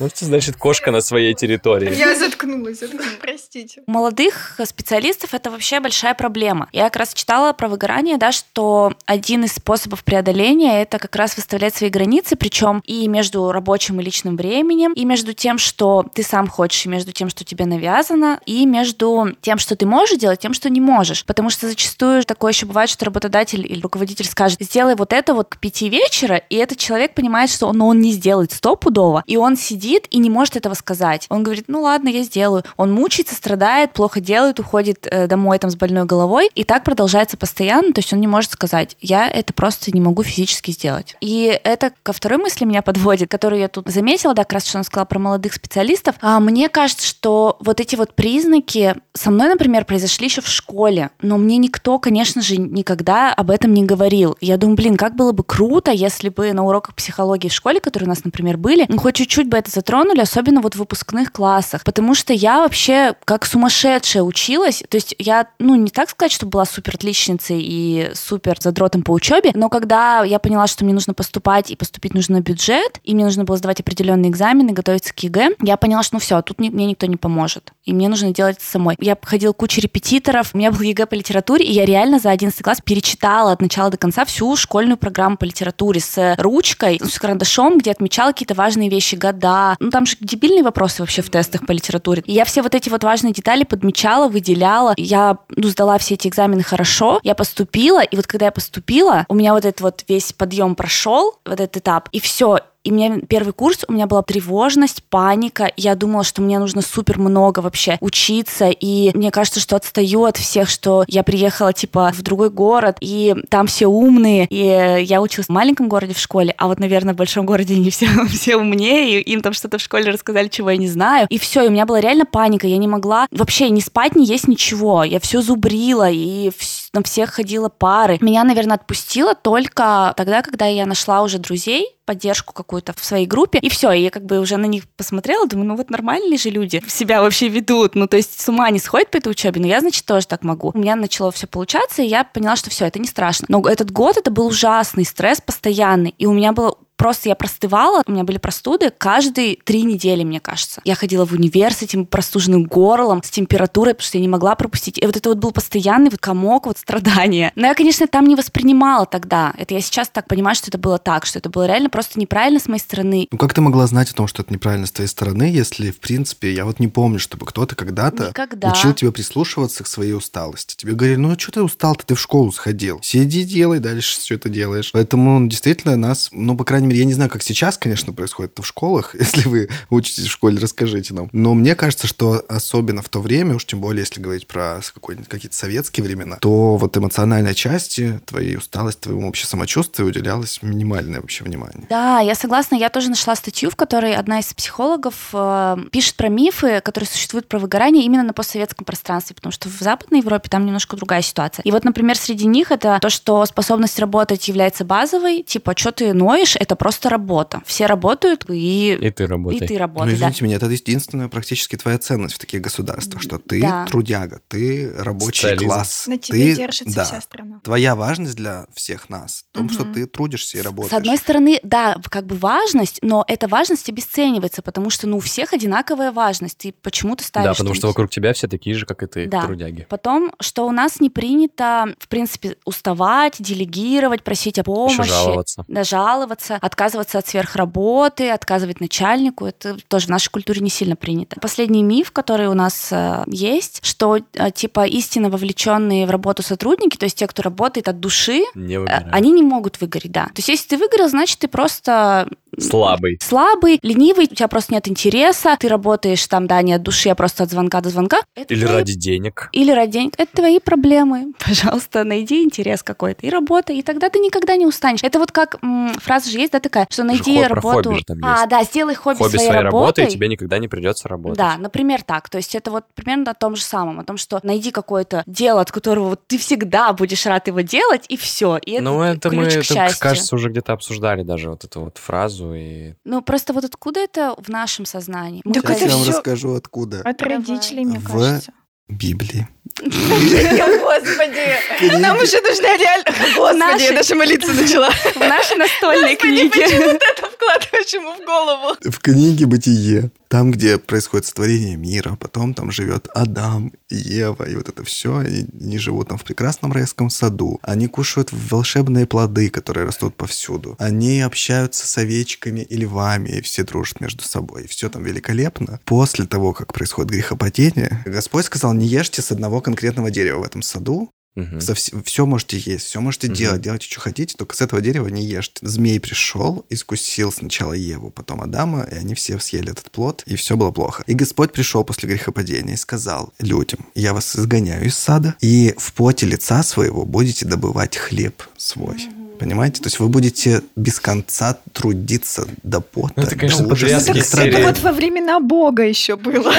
[0.00, 1.92] Ну, что значит кошка на своей территории?
[1.92, 3.82] Я заткнулась, заткнулась, простите.
[3.84, 6.68] У молодых специалистов это вообще большая проблема.
[6.72, 11.36] Я как раз читала про выгорание, да, что один из способов преодоления это как раз
[11.36, 16.22] выставлять свои границы, причем и между рабочим и личным временем, и между тем, что ты
[16.22, 20.38] сам хочешь, и между тем, что тебе навязано, и между тем, что ты можешь делать,
[20.38, 21.24] тем, что не можешь.
[21.24, 25.48] Потому что зачастую такое еще бывает, что работодатель или руководитель скажет, сделай вот это вот
[25.48, 29.36] к пяти вечера, и этот человек понимает, что он, ну, он не сделает стопудово, и
[29.36, 31.26] он сидит и не может этого сказать.
[31.28, 32.64] Он говорит, ну ладно, я сделаю.
[32.76, 37.36] Он мучается, страдает, плохо делает, уходит э, домой там с больной головой, и так продолжается
[37.36, 41.16] постоянно, то есть он не может сказать, я это просто не могу физически сделать.
[41.20, 44.78] И это ко второй мысли меня подводит, которую я тут заметила, да, как раз что
[44.78, 46.16] она сказала про молодых специалистов.
[46.20, 51.10] А мне кажется, что вот эти вот признаки со мной, например, произошли еще в школе,
[51.20, 54.36] но мне никто, конечно же, никогда об этом не говорил.
[54.40, 58.06] Я думаю, блин, как было бы круто, если бы на уроках психологии в школе, которые
[58.06, 61.84] у нас, например, были, ну, хоть чуть-чуть бы это затронули, особенно вот в выпускных классах,
[61.84, 66.46] потому что я вообще как сумасшедшая училась, то есть я, ну, не так сказать, что
[66.46, 71.14] была супер отличницей и супер задротом по учебе, но когда я поняла, что мне нужно
[71.14, 75.18] поступать и поступить нужно на бюджет, и мне нужно было сдавать определенные экзамены, готовиться к
[75.20, 78.60] ЕГЭ, я поняла, что ну все, тут мне никто не поможет, и мне нужно делать
[78.60, 78.96] самой.
[78.98, 82.30] Я ходила к куче репетиторов, у меня был ЕГЭ по литературе, и я реально за
[82.30, 87.18] 11 класс перечитала от начала до конца всю школьную программу по литературе с ручкой, с
[87.18, 89.67] карандашом, где отмечала какие-то важные вещи, года.
[89.80, 92.22] Ну, там же дебильные вопросы вообще в тестах по литературе.
[92.26, 94.94] И я все вот эти вот важные детали подмечала, выделяла.
[94.96, 99.34] Я, ну, сдала все эти экзамены хорошо, я поступила, и вот когда я поступила, у
[99.34, 103.52] меня вот этот вот весь подъем прошел, вот этот этап, и все, и мне первый
[103.52, 105.70] курс, у меня была тревожность, паника.
[105.76, 108.68] Я думала, что мне нужно супер много вообще учиться.
[108.68, 113.34] И мне кажется, что отстаю от всех, что я приехала типа в другой город, и
[113.48, 114.46] там все умные.
[114.48, 117.90] И я училась в маленьком городе в школе, а вот, наверное, в большом городе не
[117.90, 121.26] все, все умнее, и им там что-то в школе рассказали, чего я не знаю.
[121.30, 122.66] И все, и у меня была реально паника.
[122.66, 125.04] Я не могла вообще ни спать, ни есть ничего.
[125.04, 126.50] Я все зубрила, и
[126.92, 128.18] на всех ходила пары.
[128.20, 133.58] Меня, наверное, отпустило только тогда, когда я нашла уже друзей, поддержку какую-то в своей группе,
[133.58, 136.48] и все, и я как бы уже на них посмотрела, думаю, ну вот нормальные же
[136.48, 139.66] люди себя вообще ведут, ну то есть с ума не сходят по этой учебе, но
[139.66, 140.70] я, значит, тоже так могу.
[140.72, 143.44] У меня начало все получаться, и я поняла, что все, это не страшно.
[143.50, 148.02] Но этот год это был ужасный стресс постоянный, и у меня было просто я простывала,
[148.06, 150.82] у меня были простуды каждые три недели, мне кажется.
[150.84, 154.54] Я ходила в универ с этим простуженным горлом, с температурой, потому что я не могла
[154.56, 154.98] пропустить.
[154.98, 157.52] И вот это вот был постоянный вот комок вот страдания.
[157.54, 159.54] Но я, конечно, там не воспринимала тогда.
[159.56, 162.60] Это я сейчас так понимаю, что это было так, что это было реально просто неправильно
[162.60, 163.28] с моей стороны.
[163.30, 166.00] Ну как ты могла знать о том, что это неправильно с твоей стороны, если, в
[166.00, 168.72] принципе, я вот не помню, чтобы кто-то когда-то Никогда.
[168.72, 170.74] учил тебя прислушиваться к своей усталости.
[170.76, 172.98] Тебе говорили, ну а что ты устал-то, ты в школу сходил.
[173.02, 174.90] Сиди, делай, дальше все это делаешь.
[174.92, 178.62] Поэтому действительно нас, ну, по крайней мере, я не знаю, как сейчас, конечно, происходит это
[178.62, 179.14] в школах.
[179.18, 181.28] Если вы учитесь в школе, расскажите нам.
[181.32, 184.80] Но мне кажется, что особенно в то время, уж тем более, если говорить про
[185.28, 191.44] какие-то советские времена, то вот эмоциональной части твоей усталости, твоему вообще самочувствию уделялось минимальное вообще
[191.44, 191.86] внимание.
[191.88, 192.76] Да, я согласна.
[192.76, 197.48] Я тоже нашла статью, в которой одна из психологов э, пишет про мифы, которые существуют
[197.48, 201.62] про выгорание именно на постсоветском пространстве, потому что в Западной Европе там немножко другая ситуация.
[201.62, 206.12] И вот, например, среди них это то, что способность работать является базовой, типа, что ты
[206.12, 207.62] ноешь, это просто работа.
[207.66, 209.58] Все работают, и, И ты работай.
[209.58, 210.10] и ты Ну, работаешь.
[210.12, 210.16] да.
[210.16, 213.84] извините меня, это единственная практически твоя ценность в таких государствах, что ты Да.
[213.86, 215.66] трудяга, ты рабочий Социализм.
[215.66, 216.04] класс.
[216.06, 217.60] На тебе ты, держится да, вся страна.
[217.64, 219.94] Твоя важность для всех нас в том, что Мгм.
[219.94, 220.90] ты трудишься и работаешь.
[220.92, 225.20] С одной стороны, да, как бы важность, но эта важность обесценивается, потому что, ну, у
[225.20, 226.58] всех одинаковая важность.
[226.58, 227.48] Ты почему-то ставишь...
[227.48, 229.42] Да, потому что вокруг тебя все такие же, как и ты, Да.
[229.42, 229.86] трудяги.
[229.88, 235.08] Потом, что у нас не принято, в принципе, уставать, делегировать, просить о Еще помощи.
[235.08, 235.64] жаловаться.
[235.68, 239.46] Да, жаловаться, отказываться от сверхработы, отказывать начальнику.
[239.46, 241.40] Это тоже в нашей культуре не сильно принято.
[241.40, 246.96] Последний миф, который у нас э, есть, что э, типа истинно вовлеченные в работу сотрудники,
[246.96, 250.26] то есть те, кто работает от души, Не э, они не могут выгореть, да.
[250.26, 253.18] То есть если ты выгорел, значит ты просто Слабый.
[253.22, 257.14] слабый, ленивый, у тебя просто нет интереса, ты работаешь там, да, не от души, а
[257.14, 258.20] просто от звонка до звонка.
[258.34, 259.48] Это Или твои ради денег.
[259.52, 260.14] или ради денег.
[260.18, 261.32] Это твои проблемы.
[261.46, 265.00] Пожалуйста, найди интерес какой-то и работай, и тогда ты никогда не устанешь.
[265.02, 267.96] Это вот как м, фраза же есть, да, такая, что найди хо- работу.
[268.22, 270.06] а, да, сделай хобби, Хобби своей, своей работой.
[270.06, 271.38] и тебе никогда не придется работать.
[271.38, 272.28] Да, например, так.
[272.28, 275.60] То есть это вот примерно о том же самом, о том, что найди какое-то дело,
[275.60, 278.56] от которого вот ты всегда будешь рад его делать, и все.
[278.58, 281.80] И это, Ну, это мы, ключ к это, кажется, уже где-то обсуждали даже вот эту
[281.80, 282.37] вот фразу.
[282.54, 282.94] И...
[283.04, 285.42] Ну, просто вот откуда это в нашем сознании?
[285.44, 287.00] Мы Так Сейчас это я вам всё- расскажу, откуда.
[287.02, 287.36] От Давай.
[287.36, 288.52] родителей, мне В- кажется.
[288.88, 289.46] Библии.
[289.80, 291.98] Господи!
[291.98, 293.04] Нам уже нужна реально...
[293.36, 294.90] Господи, я даже молиться начала.
[294.90, 296.62] в нашей настольной книге.
[296.62, 298.76] это вкладываешь ему в голову?
[298.82, 304.54] В книге «Бытие», там, где происходит сотворение мира, потом там живет Адам и Ева, и
[304.56, 307.58] вот это все, они, они живут там в прекрасном райском саду.
[307.62, 310.76] Они кушают волшебные плоды, которые растут повсюду.
[310.78, 314.64] Они общаются с овечками и львами, и все дружат между собой.
[314.64, 315.80] И все там великолепно.
[315.86, 320.62] После того, как происходит грехопадение, Господь сказал, не ешьте с одного конкретного дерева в этом
[320.62, 321.60] саду, Мгм.
[322.04, 323.36] все можете есть, все можете Мгм.
[323.36, 325.64] делать, делайте, что хотите, только с этого дерева не ешьте.
[325.64, 330.56] Змей пришел, искусил сначала Еву, потом Адама, и они все съели этот плод, и все
[330.56, 331.04] было плохо.
[331.06, 335.92] И Господь пришел после грехопадения и сказал людям, я вас изгоняю из сада, и в
[335.92, 338.98] поте лица своего будете добывать хлеб свой.
[339.38, 339.80] Понимаете?
[339.82, 343.14] То есть вы будете без конца трудиться до пота.
[343.16, 344.48] Ну, это, конечно, до ужаса, серии.
[344.48, 346.52] Это вот во времена Бога еще было.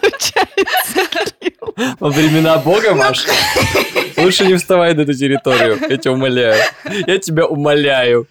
[0.00, 1.08] Получается.
[2.00, 3.24] Во времена Бога, Маш,
[4.16, 6.62] лучше не вставай на эту территорию, я тебя умоляю.
[7.06, 8.26] Я тебя умоляю.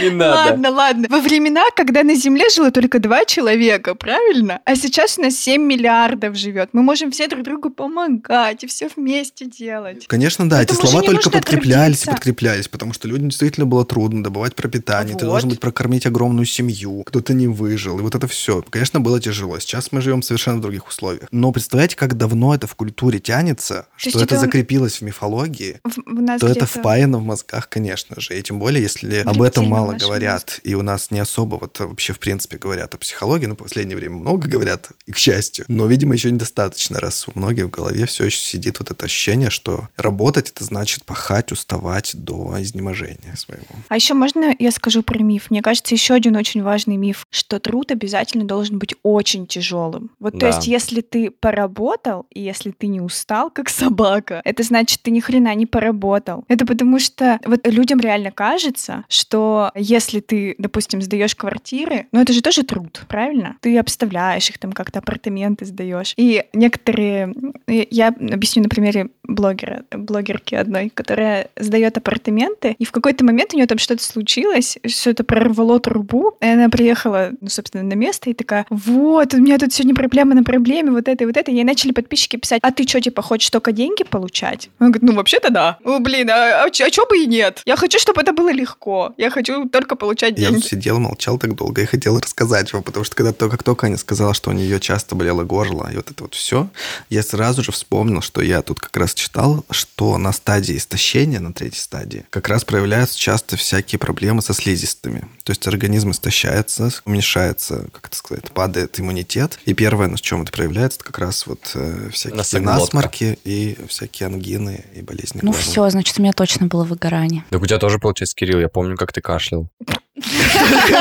[0.00, 0.50] Не надо.
[0.50, 1.06] Ладно, ладно.
[1.10, 4.60] Во времена, когда на Земле жило только два человека, правильно?
[4.64, 6.70] А сейчас у нас 7 миллиардов живет.
[6.72, 10.06] Мы можем все друг другу помогать и все вместе делать.
[10.06, 14.54] Конечно, да, эти слова только подкреплялись и подкреплялись, потому что людям действительно было трудно добывать
[14.54, 15.30] пропитание, ты Вот.
[15.32, 18.62] должен быть прокормить огромную семью, кто-то не выжил, и вот это все.
[18.70, 19.58] Конечно, было тяжело.
[19.58, 21.28] Сейчас мы живем совершенно в других условиях.
[21.32, 25.80] Но представляете, как давно это в культуре тянется, что есть это это- закрепилось в мифологии,
[25.84, 28.38] В- нас то это впаяно в мозгах, конечно же.
[28.38, 32.12] И тем более, если об этом мало говорят, и у нас не особо вот вообще
[32.12, 35.64] в принципе говорят о психологии, но в последнее время много говорят, и к счастью.
[35.68, 39.50] Но, видимо, еще недостаточно, раз у многих в голове все еще сидит вот это ощущение,
[39.50, 42.97] что работать это значит пахать, уставать до изнеможения
[43.36, 43.64] своего.
[43.88, 45.50] А еще можно я скажу про миф?
[45.50, 50.10] Мне кажется, еще один очень важный миф, что труд обязательно должен быть очень тяжелым.
[50.18, 50.46] Вот то Да.
[50.48, 55.20] есть, если ты поработал, и если ты не устал, как собака, это значит, ты ни
[55.20, 56.44] хрена не поработал.
[56.48, 62.32] Это потому что вот людям реально кажется, что если ты, допустим, сдаешь квартиры, ну это
[62.32, 63.56] же тоже труд, правильно?
[63.60, 66.14] Ты обставляешь их там как-то, апартаменты сдаешь.
[66.16, 67.34] И некоторые,
[67.66, 73.56] я объясню на примере блогера, блогерки одной, которая сдает апартаменты, и в какой-то момент у
[73.56, 78.32] нее там что-то случилось, что-то прорвало трубу, и она приехала, ну, собственно, на место и
[78.34, 81.50] такая, вот, у меня тут сегодня проблема на проблеме, вот это и вот это.
[81.50, 84.70] И ей начали подписчики писать, а ты что, типа, хочешь только деньги получать?
[84.80, 85.78] Он говорит, ну, вообще-то да.
[85.84, 87.60] Ну, блин, а, а, а чё бы и нет?
[87.66, 89.12] Я хочу, чтобы это было легко.
[89.18, 90.54] Я хочу только получать деньги.
[90.54, 93.86] Я сидел, молчал так долго и хотел рассказать вам, потому что когда только, как только
[93.86, 96.68] Аня сказала, что у нее часто болело горло, и вот это вот все,
[97.10, 101.52] я сразу же вспомнил, что я тут как раз читал, что на стадии истощения, на
[101.52, 105.22] третьей стадии, как раз проявляются часто всякие проблемы со слизистыми.
[105.42, 109.58] То есть организм истощается, уменьшается, как это сказать, падает иммунитет.
[109.64, 114.28] И первое, на чем это проявляется, это как раз вот э, всякие насморки и всякие
[114.28, 115.40] ангины и болезни.
[115.42, 117.44] Ну все, значит, у меня точно было выгорание.
[117.50, 119.68] Так у тебя тоже, получается, Кирилл, я помню, как ты кашлял.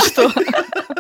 [0.08, 0.34] Что?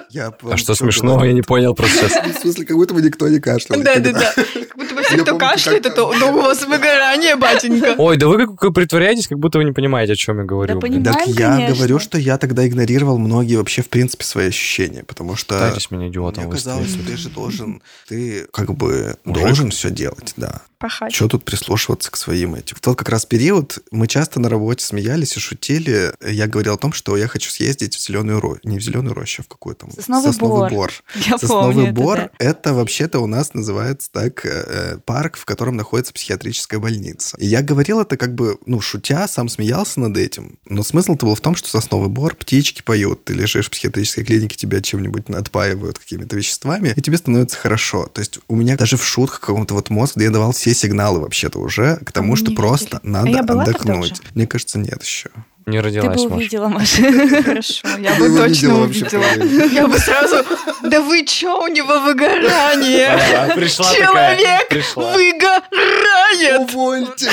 [0.09, 2.35] Я а что смешного, я не понял просто сейчас.
[2.37, 3.81] В смысле, как будто бы никто не кашлял.
[3.81, 4.33] Да-да-да.
[4.35, 7.95] Как будто бы все, кто кашляет, это у вас выгорание, батенька.
[7.97, 10.75] Ой, да вы как притворяетесь, как будто вы не понимаете, о чем я говорю.
[10.75, 15.03] Да понимаем, Так я говорю, что я тогда игнорировал многие вообще, в принципе, свои ощущения,
[15.03, 15.55] потому что...
[15.55, 17.81] Пытайтесь меня идиотом Мне казалось, что ты же должен...
[18.07, 20.61] Ты как бы должен все делать, да.
[20.79, 21.13] Пахать.
[21.13, 22.75] Что тут прислушиваться к своим этим?
[22.75, 26.13] В тот как раз период мы часто на работе смеялись и шутили.
[26.23, 28.61] Я говорил о том, что я хочу съездить в зеленую рощу.
[28.63, 29.87] Не в зеленую рощу, а в какую-то...
[29.97, 30.71] Сосновый, Сосновый бор.
[30.71, 30.91] бор.
[31.15, 35.75] Я Сосновый помню бор это, это вообще-то у нас называется так э, парк, в котором
[35.75, 37.35] находится психиатрическая больница.
[37.37, 40.59] И я говорил это как бы, ну, шутя, сам смеялся над этим.
[40.65, 44.55] Но смысл-то был в том, что сосновый бор, птички поют, ты лежишь в психиатрической клинике,
[44.55, 48.07] тебя чем-нибудь отпаивают какими-то веществами, и тебе становится хорошо.
[48.07, 51.59] То есть у меня даже в шутках каком-то вот мозг, я давал все сигналы вообще-то
[51.59, 54.21] уже к тому, А что просто надо А отдохнуть.
[54.33, 55.29] Мне кажется, нет еще.
[55.67, 56.35] Не Ты родилась, бы Маша.
[56.35, 57.01] увидела, Маша.
[57.43, 59.25] Хорошо, я Ты бы точно увидела.
[59.69, 60.45] Я бы сразу...
[60.83, 63.53] Да вы чё, у него выгорание?
[63.53, 66.69] Пришла Человек выгорает!
[66.69, 67.29] Увольте!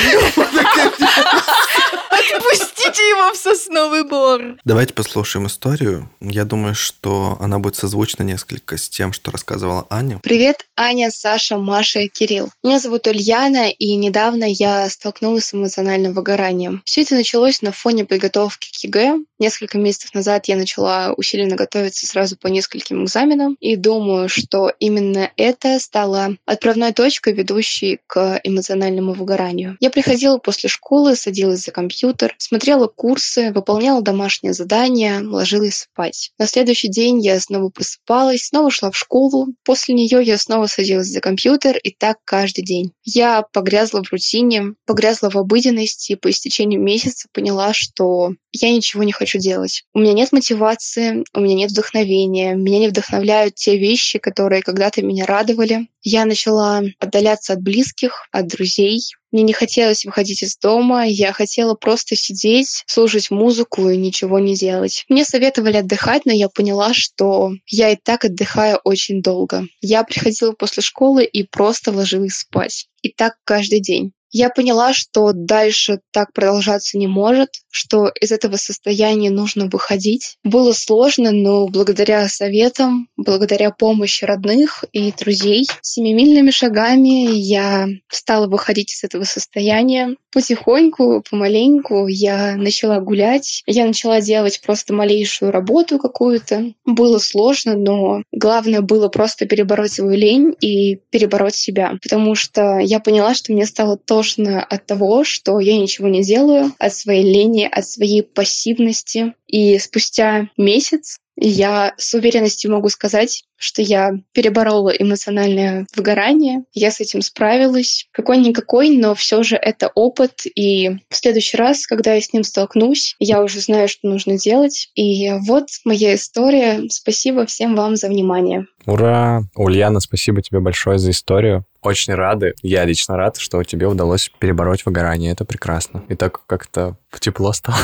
[2.11, 4.41] Отпустите его в сосновый бор!
[4.65, 6.09] Давайте послушаем историю.
[6.19, 10.19] Я думаю, что она будет созвучна несколько с тем, что рассказывала Аня.
[10.21, 12.49] Привет, Аня, Саша, Маша и Кирилл.
[12.63, 16.81] Меня зовут Ульяна, и недавно я столкнулась с эмоциональным выгоранием.
[16.85, 19.19] Все это началось на фоне подготовки к ЕГЭ.
[19.37, 25.29] Несколько месяцев назад я начала усиленно готовиться сразу по нескольким экзаменам, и думаю, что именно
[25.35, 29.77] это стало отправной точкой, ведущей к эмоциональному выгоранию.
[29.81, 36.31] Я приходила после школы, садилась за компьютер, смотрела курсы, выполняла домашние задания, ложилась спать.
[36.39, 39.47] На следующий день я снова просыпалась, снова шла в школу.
[39.65, 42.93] После нее я снова садилась за компьютер, и так каждый день.
[43.03, 48.14] Я погрязла в рутине, погрязла в обыденности, и по истечению месяца поняла, что
[48.51, 49.83] я ничего не хочу делать.
[49.93, 55.01] У меня нет мотивации, у меня нет вдохновения, меня не вдохновляют те вещи, которые когда-то
[55.01, 55.87] меня радовали.
[56.01, 59.01] Я начала отдаляться от близких, от друзей.
[59.31, 64.55] Мне не хотелось выходить из дома, я хотела просто сидеть, слушать музыку и ничего не
[64.55, 65.03] делать.
[65.09, 69.67] Мне советовали отдыхать, но я поняла, что я и так отдыхаю очень долго.
[69.81, 72.87] Я приходила после школы и просто ложилась спать.
[73.01, 74.13] И так каждый день.
[74.37, 80.35] Я поняла, что дальше так продолжаться не может, что из этого состояния нужно выходить.
[80.43, 88.93] Было сложно, но благодаря советам, благодаря помощи родных и друзей, семимильными шагами я стала выходить
[88.93, 90.17] из этого состояния.
[90.33, 96.73] Потихоньку, помаленьку я начала гулять, я начала делать просто малейшую работу какую-то.
[96.85, 102.99] Было сложно, но главное было просто перебороть свою лень и перебороть себя, потому что я
[102.99, 107.69] поняла, что мне стало тошно от того, что я ничего не делаю, от своей лени,
[107.71, 109.35] от своей пассивности.
[109.45, 116.99] И спустя месяц я с уверенностью могу сказать, что я переборола эмоциональное выгорание, я с
[116.99, 118.07] этим справилась.
[118.11, 123.15] Какой-никакой, но все же это опыт, и в следующий раз, когда я с ним столкнусь,
[123.19, 124.89] я уже знаю, что нужно делать.
[124.95, 126.83] И вот моя история.
[126.89, 128.65] Спасибо всем вам за внимание.
[128.85, 129.41] Ура!
[129.55, 131.65] Ульяна, спасибо тебе большое за историю.
[131.81, 135.31] Очень рады, я лично рад, что тебе удалось перебороть выгорание.
[135.31, 136.03] Это прекрасно.
[136.09, 137.77] И так как-то тепло стало.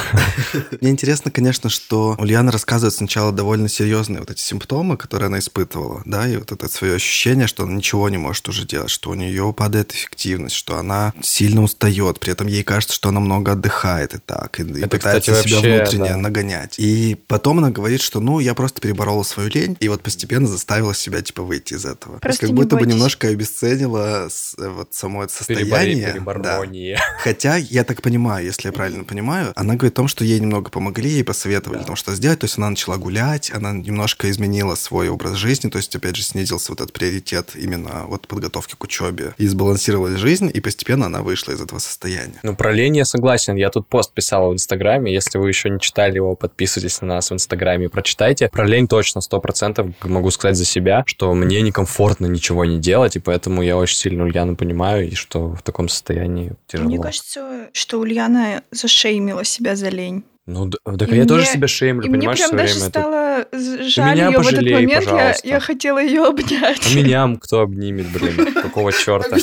[0.81, 6.01] Мне интересно, конечно, что Ульяна рассказывает сначала довольно серьезные вот эти симптомы, которые она испытывала,
[6.05, 9.13] да, и вот это свое ощущение, что она ничего не может уже делать, что у
[9.13, 14.13] нее падает эффективность, что она сильно устает, при этом ей кажется, что она много отдыхает
[14.13, 16.17] и так, и, и Это, пытается кстати, себя вообще, внутренне да.
[16.17, 16.75] нагонять.
[16.79, 20.93] И потом она говорит, что, ну, я просто переборола свою лень, и вот постепенно заставила
[20.93, 22.19] себя, типа, выйти из этого.
[22.19, 22.93] То есть Просто как не будто бы бойтесь.
[22.95, 26.05] немножко обесценила вот само это Перебори, состояние.
[26.07, 26.11] Да.
[26.13, 26.99] переборние.
[27.19, 30.69] Хотя, я так понимаю, если я правильно понимаю, она говорит о том, что ей немного
[30.69, 32.39] помогли, ей посоветовали о том, что сделать.
[32.39, 36.15] То есть она начала гулять, она немножко изменила свой образ жизни, жизни, то есть, опять
[36.15, 41.07] же, снизился вот этот приоритет именно вот подготовки к учебе, и сбалансировалась жизнь, и постепенно
[41.07, 42.39] она вышла из этого состояния.
[42.43, 43.55] Ну, про лень я согласен.
[43.55, 45.13] Я тут пост писал в Инстаграме.
[45.13, 48.49] Если вы еще не читали его, подписывайтесь на нас в Инстаграме и прочитайте.
[48.49, 53.17] Про лень точно, сто процентов могу сказать за себя, что мне некомфортно ничего не делать,
[53.17, 56.87] и поэтому я очень сильно Ульяну понимаю, и что в таком состоянии тяжело.
[56.87, 60.23] Мне кажется, что Ульяна зашеймила себя за лень.
[60.47, 62.73] Ну, да, так И я тоже мне- себя шеймлю, И мне понимаешь, прям все даже
[62.73, 62.87] время.
[62.87, 64.91] это- стало жаль меня ее в этот пожалей, момент.
[64.91, 65.47] Я, пожалуйста.
[65.47, 66.81] я хотела ее обнять.
[66.91, 68.53] А меня кто обнимет, блин?
[68.53, 69.37] Какого черта?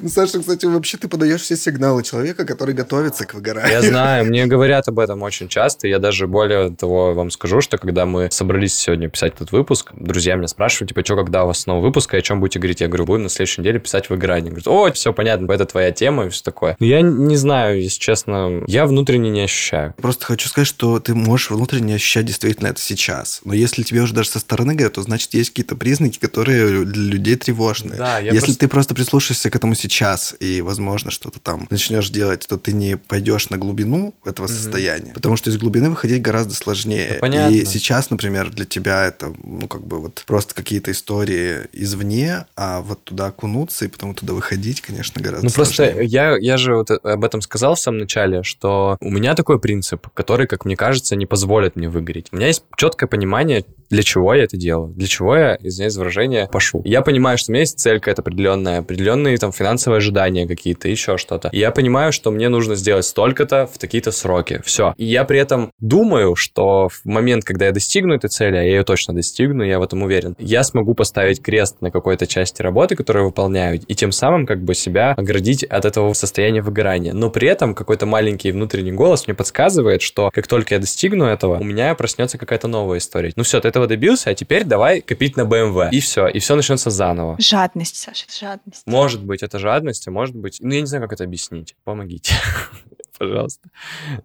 [0.00, 3.72] Ну, Саша, кстати, вообще ты подаешь все сигналы человека, который готовится к выгоранию.
[3.72, 5.88] Я знаю, мне говорят об этом очень часто.
[5.88, 10.34] Я даже более того вам скажу, что когда мы собрались сегодня писать этот выпуск, друзья
[10.36, 12.80] меня спрашивают, типа, что, когда у вас снова выпуск, и о чем будете говорить?
[12.80, 14.50] Я говорю, будем на следующей неделе писать выгорание.
[14.50, 16.76] Говорят, о, все понятно, это твоя тема и все такое.
[16.80, 19.94] Но я не знаю, если честно, я внутренне не ощущаю.
[20.00, 23.40] Просто хочу сказать, что ты можешь внутренне ощущать действительно это сейчас.
[23.44, 27.12] Но если тебе уже даже со стороны говорят, то значит есть какие-то признаки, которые для
[27.12, 27.98] людей тревожные.
[27.98, 32.46] Да, если просто- ты просто прислушаешься к этому сейчас и, возможно, что-то там начнешь делать,
[32.48, 34.54] то ты не пойдешь на глубину этого Мгм.
[34.54, 35.12] состояния.
[35.12, 37.14] Потому что из глубины выходить гораздо сложнее.
[37.14, 37.54] Да, понятно.
[37.54, 42.80] И сейчас, например, для тебя это, ну, как бы вот просто какие-то истории извне, а
[42.80, 46.04] вот туда окунуться и потом туда выходить, конечно, гораздо Ну просто сложнее.
[46.06, 50.06] я, я же вот об этом сказал в самом начале, что у меня такой принцип,
[50.14, 52.28] который, как мне кажется, не позволит мне выгореть.
[52.32, 56.00] У меня есть четкое понимание, для чего я это делаю, для чего я, извиняюсь за
[56.00, 56.80] выражение, пошу.
[56.84, 61.18] Я понимаю, что у меня есть цель какая-то определенная, определенные там финансовые ожидания какие-то, еще
[61.18, 61.48] что-то.
[61.52, 64.60] И я понимаю, что мне нужно сделать столько-то в такие-то сроки.
[64.64, 64.94] Все.
[64.96, 68.70] И я при этом думаю, что в момент, когда я достигну этой цели, а я
[68.70, 72.96] ее точно достигну, я в этом уверен, я смогу поставить крест на какой-то части работы,
[72.96, 77.12] которую я выполняю, и тем самым как бы себя оградить от этого состояния выгорания.
[77.12, 81.58] Но при этом какой-то маленький внутренний голос мне подсказывает, что как только я достигну этого,
[81.58, 83.32] у меня проснется какая-то новая история.
[83.36, 85.88] Ну все, ты этого добился, а теперь давай копить на BMW.
[85.92, 87.36] И все, и все начнется заново.
[87.38, 88.82] Жадность, Саша, жадность.
[88.86, 90.58] Может быть, это жадность, а может быть...
[90.60, 91.76] Ну, я не знаю, как это объяснить.
[91.84, 92.34] Помогите.
[93.20, 93.68] Пожалуйста.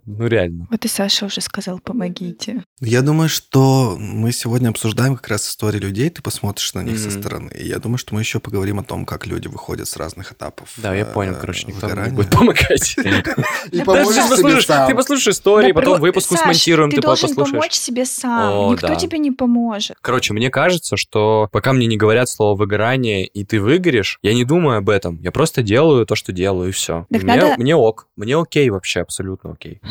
[0.06, 0.68] Ну, реально.
[0.72, 2.64] Вот и Саша уже сказал, помогите.
[2.80, 7.10] Я думаю, что мы сегодня обсуждаем как раз истории людей, ты посмотришь на них со
[7.10, 7.20] Мгм.
[7.20, 7.52] стороны.
[7.60, 10.70] И я думаю, что мы еще поговорим о том, как люди выходят с разных этапов.
[10.78, 12.96] Да, я э, понял, короче, никто не будет помогать.
[13.72, 17.52] Ты послушаешь, послушаешь истории, потом выпуск смонтируем, ты ты должен послушаешь.
[17.52, 18.72] помочь себе сам.
[18.72, 19.98] Никто тебе не поможет.
[20.00, 24.46] Короче, мне кажется, что пока мне не говорят слово выгорание, и ты выгоришь, я не
[24.46, 25.20] думаю об этом.
[25.22, 27.06] Я просто делаю то, что делаю, и все.
[27.10, 28.08] Мне ок.
[28.16, 29.82] Мне окей вообще, абсолютно окей.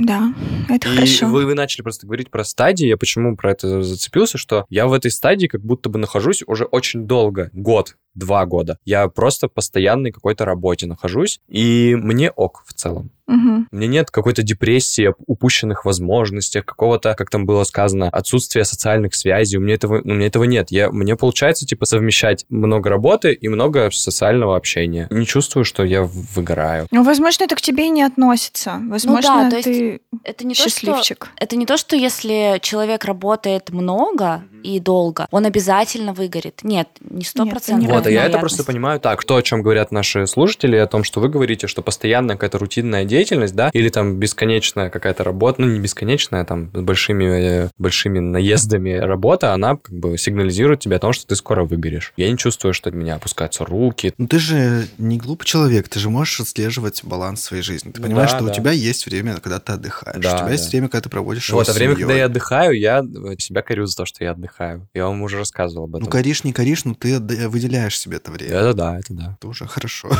[0.00, 0.34] Да,
[0.68, 1.26] это И хорошо.
[1.28, 2.86] Вы, вы начали просто говорить про стадии.
[2.86, 6.64] Я почему про это зацепился, что я в этой стадии как будто бы нахожусь уже
[6.64, 7.50] очень долго.
[7.52, 8.78] Год, два года.
[8.84, 13.10] Я просто в постоянной какой-то работе нахожусь, и мне ок в целом.
[13.26, 13.68] Мгм.
[13.70, 19.14] У меня нет какой-то депрессии, об упущенных возможностях, какого-то, как там было сказано, отсутствия социальных
[19.14, 19.56] связей.
[19.56, 20.70] У меня этого, ну, у меня этого нет.
[20.70, 25.06] Я, мне получается, типа, совмещать много работы и много социального общения.
[25.10, 26.86] Не чувствую, что я выгораю.
[26.90, 28.80] Ну, возможно, это к тебе и не относится.
[28.88, 31.30] Возможно, да, то есть ты Это не то, что счастливчик.
[31.36, 36.60] Это не то, что если человек работает много и долго, он обязательно выгорит.
[36.62, 38.01] Нет, не сто процентов.
[38.02, 39.24] Вот, а я это просто понимаю так.
[39.24, 43.04] То, о чем говорят наши слушатели, о том, что вы говорите, что постоянная какая-то рутинная
[43.04, 47.24] деятельность, да, или там бесконечная какая-то работа, ну, не бесконечная, там, с большими,
[47.66, 52.12] э, большими наездами работа, она как бы сигнализирует тебе о том, что ты скоро выгоришь.
[52.16, 54.12] Я не чувствую, что от меня опускаются руки.
[54.18, 57.90] Ну ты же не глупый человек, ты же можешь отслеживать баланс своей жизни.
[57.90, 58.52] Ты понимаешь, да, что да.
[58.52, 60.22] у тебя есть время, когда ты отдыхаешь.
[60.22, 60.70] Да, у тебя есть да.
[60.70, 62.06] время, когда ты проводишь Вот, а время, семьей.
[62.06, 64.88] когда я отдыхаю, я э, себя корю за то, что я отдыхаю.
[64.94, 66.04] Я вам уже рассказывал об этом.
[66.04, 67.48] Ну, коришь, не коришь, но ты отда-
[67.92, 68.52] выделяешь себе это время.
[68.54, 69.36] Это да, это да.
[69.38, 70.10] Это уже хорошо.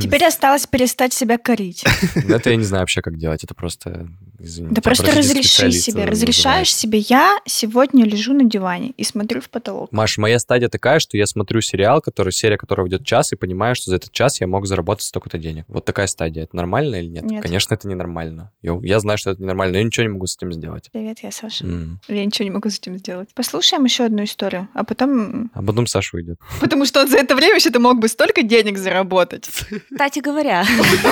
[0.00, 1.84] Теперь осталось перестать себя корить.
[2.14, 3.44] Ну, Это я не знаю вообще, как делать.
[3.44, 6.04] Это просто, извините, Да просто разреши себе.
[6.04, 6.10] называется.
[6.10, 9.92] Разрешаешь себе, я сегодня лежу на диване и смотрю в потолок.
[9.92, 13.74] Маш, моя стадия такая, что я смотрю сериал, который, серия которого идет час, и понимаю,
[13.74, 15.64] что за этот час я мог заработать столько-то денег.
[15.68, 16.44] Вот такая стадия.
[16.44, 17.24] Это нормально или нет?
[17.24, 17.42] Нет.
[17.42, 18.52] Конечно, это ненормально.
[18.62, 20.88] Я, я знаю, что это ненормально, но я ничего не могу с этим сделать.
[20.92, 21.64] Привет, я Саша.
[22.08, 23.28] Я ничего не могу с этим сделать.
[23.34, 25.50] Послушаем еще одну историю, а потом...
[25.54, 26.38] А потом Саша уйдет.
[26.60, 29.48] Потому что он за это время еще мог бы столько денег заработать.
[29.92, 30.64] Кстати говоря,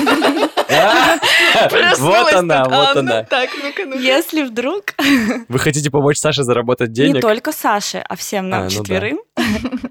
[1.99, 3.23] Вот она, вот она.
[3.25, 3.99] Так, ну-ка, ну-ка.
[3.99, 4.95] если вдруг
[5.49, 7.23] Вы хотите помочь Саше заработать не денег?
[7.23, 8.77] только Саше, а всем А, нам ну да.
[8.77, 9.19] четверым,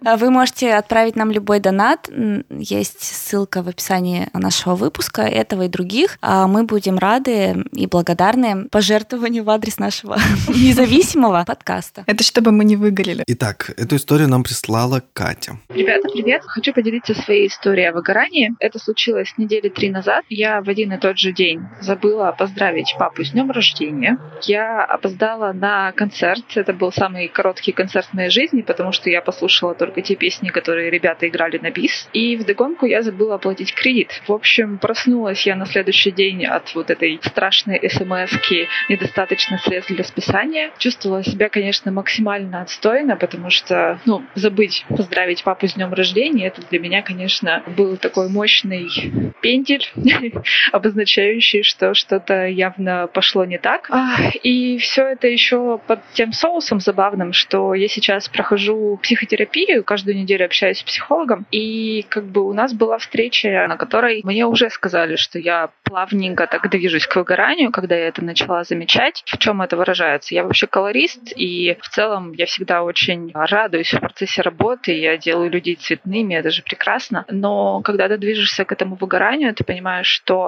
[0.05, 2.09] а вы можете отправить нам любой донат.
[2.49, 6.17] Есть ссылка в описании нашего выпуска, этого и других.
[6.21, 12.03] А Мы будем рады и благодарны пожертвованию в адрес нашего независимого подкаста.
[12.07, 13.23] Это чтобы мы не выгорели.
[13.27, 15.59] Итак, эту историю нам прислала Катя.
[15.69, 16.41] Ребят, Ребята, привет!
[16.45, 18.51] Хочу поделиться своей историей о выгорании.
[18.59, 20.25] Это случилось недели три назад.
[20.29, 24.17] Я в один и тот же день забыла поздравить папу с днем рождения.
[24.43, 26.43] Я опоздала на концерт.
[26.55, 30.49] Это был самый короткий концерт в моей жизни, потому что я послушала только те песни,
[30.49, 32.09] которые ребята играли на бис.
[32.11, 34.21] И вдогонку я забыла оплатить кредит.
[34.27, 38.33] В общем, проснулась я на следующий день от вот этой страшной смс
[38.89, 40.71] недостаточно средств для списания.
[40.77, 46.61] Чувствовала себя, конечно, максимально отстойно, потому что, ну, забыть поздравить папу с днем рождения, это
[46.69, 49.85] для меня, конечно, был такой мощный пендель,
[50.71, 53.89] обозначающий, что что-то явно пошло не так.
[53.91, 60.17] А, и все это еще под тем соусом забавным, что я сейчас прохожу психотерапию, каждую
[60.17, 64.69] неделю общаюсь с психологом, и как бы у нас была встреча, на которой мне уже
[64.69, 69.23] сказали, что я плавненько так движусь к выгоранию, когда я это начала замечать.
[69.25, 70.35] В чем это выражается?
[70.35, 75.49] Я вообще колорист, и в целом я всегда очень радуюсь в процессе работы, я делаю
[75.49, 77.25] людей цветными, это же прекрасно.
[77.29, 80.46] Но когда ты движешься к этому выгоранию, ты понимаешь, что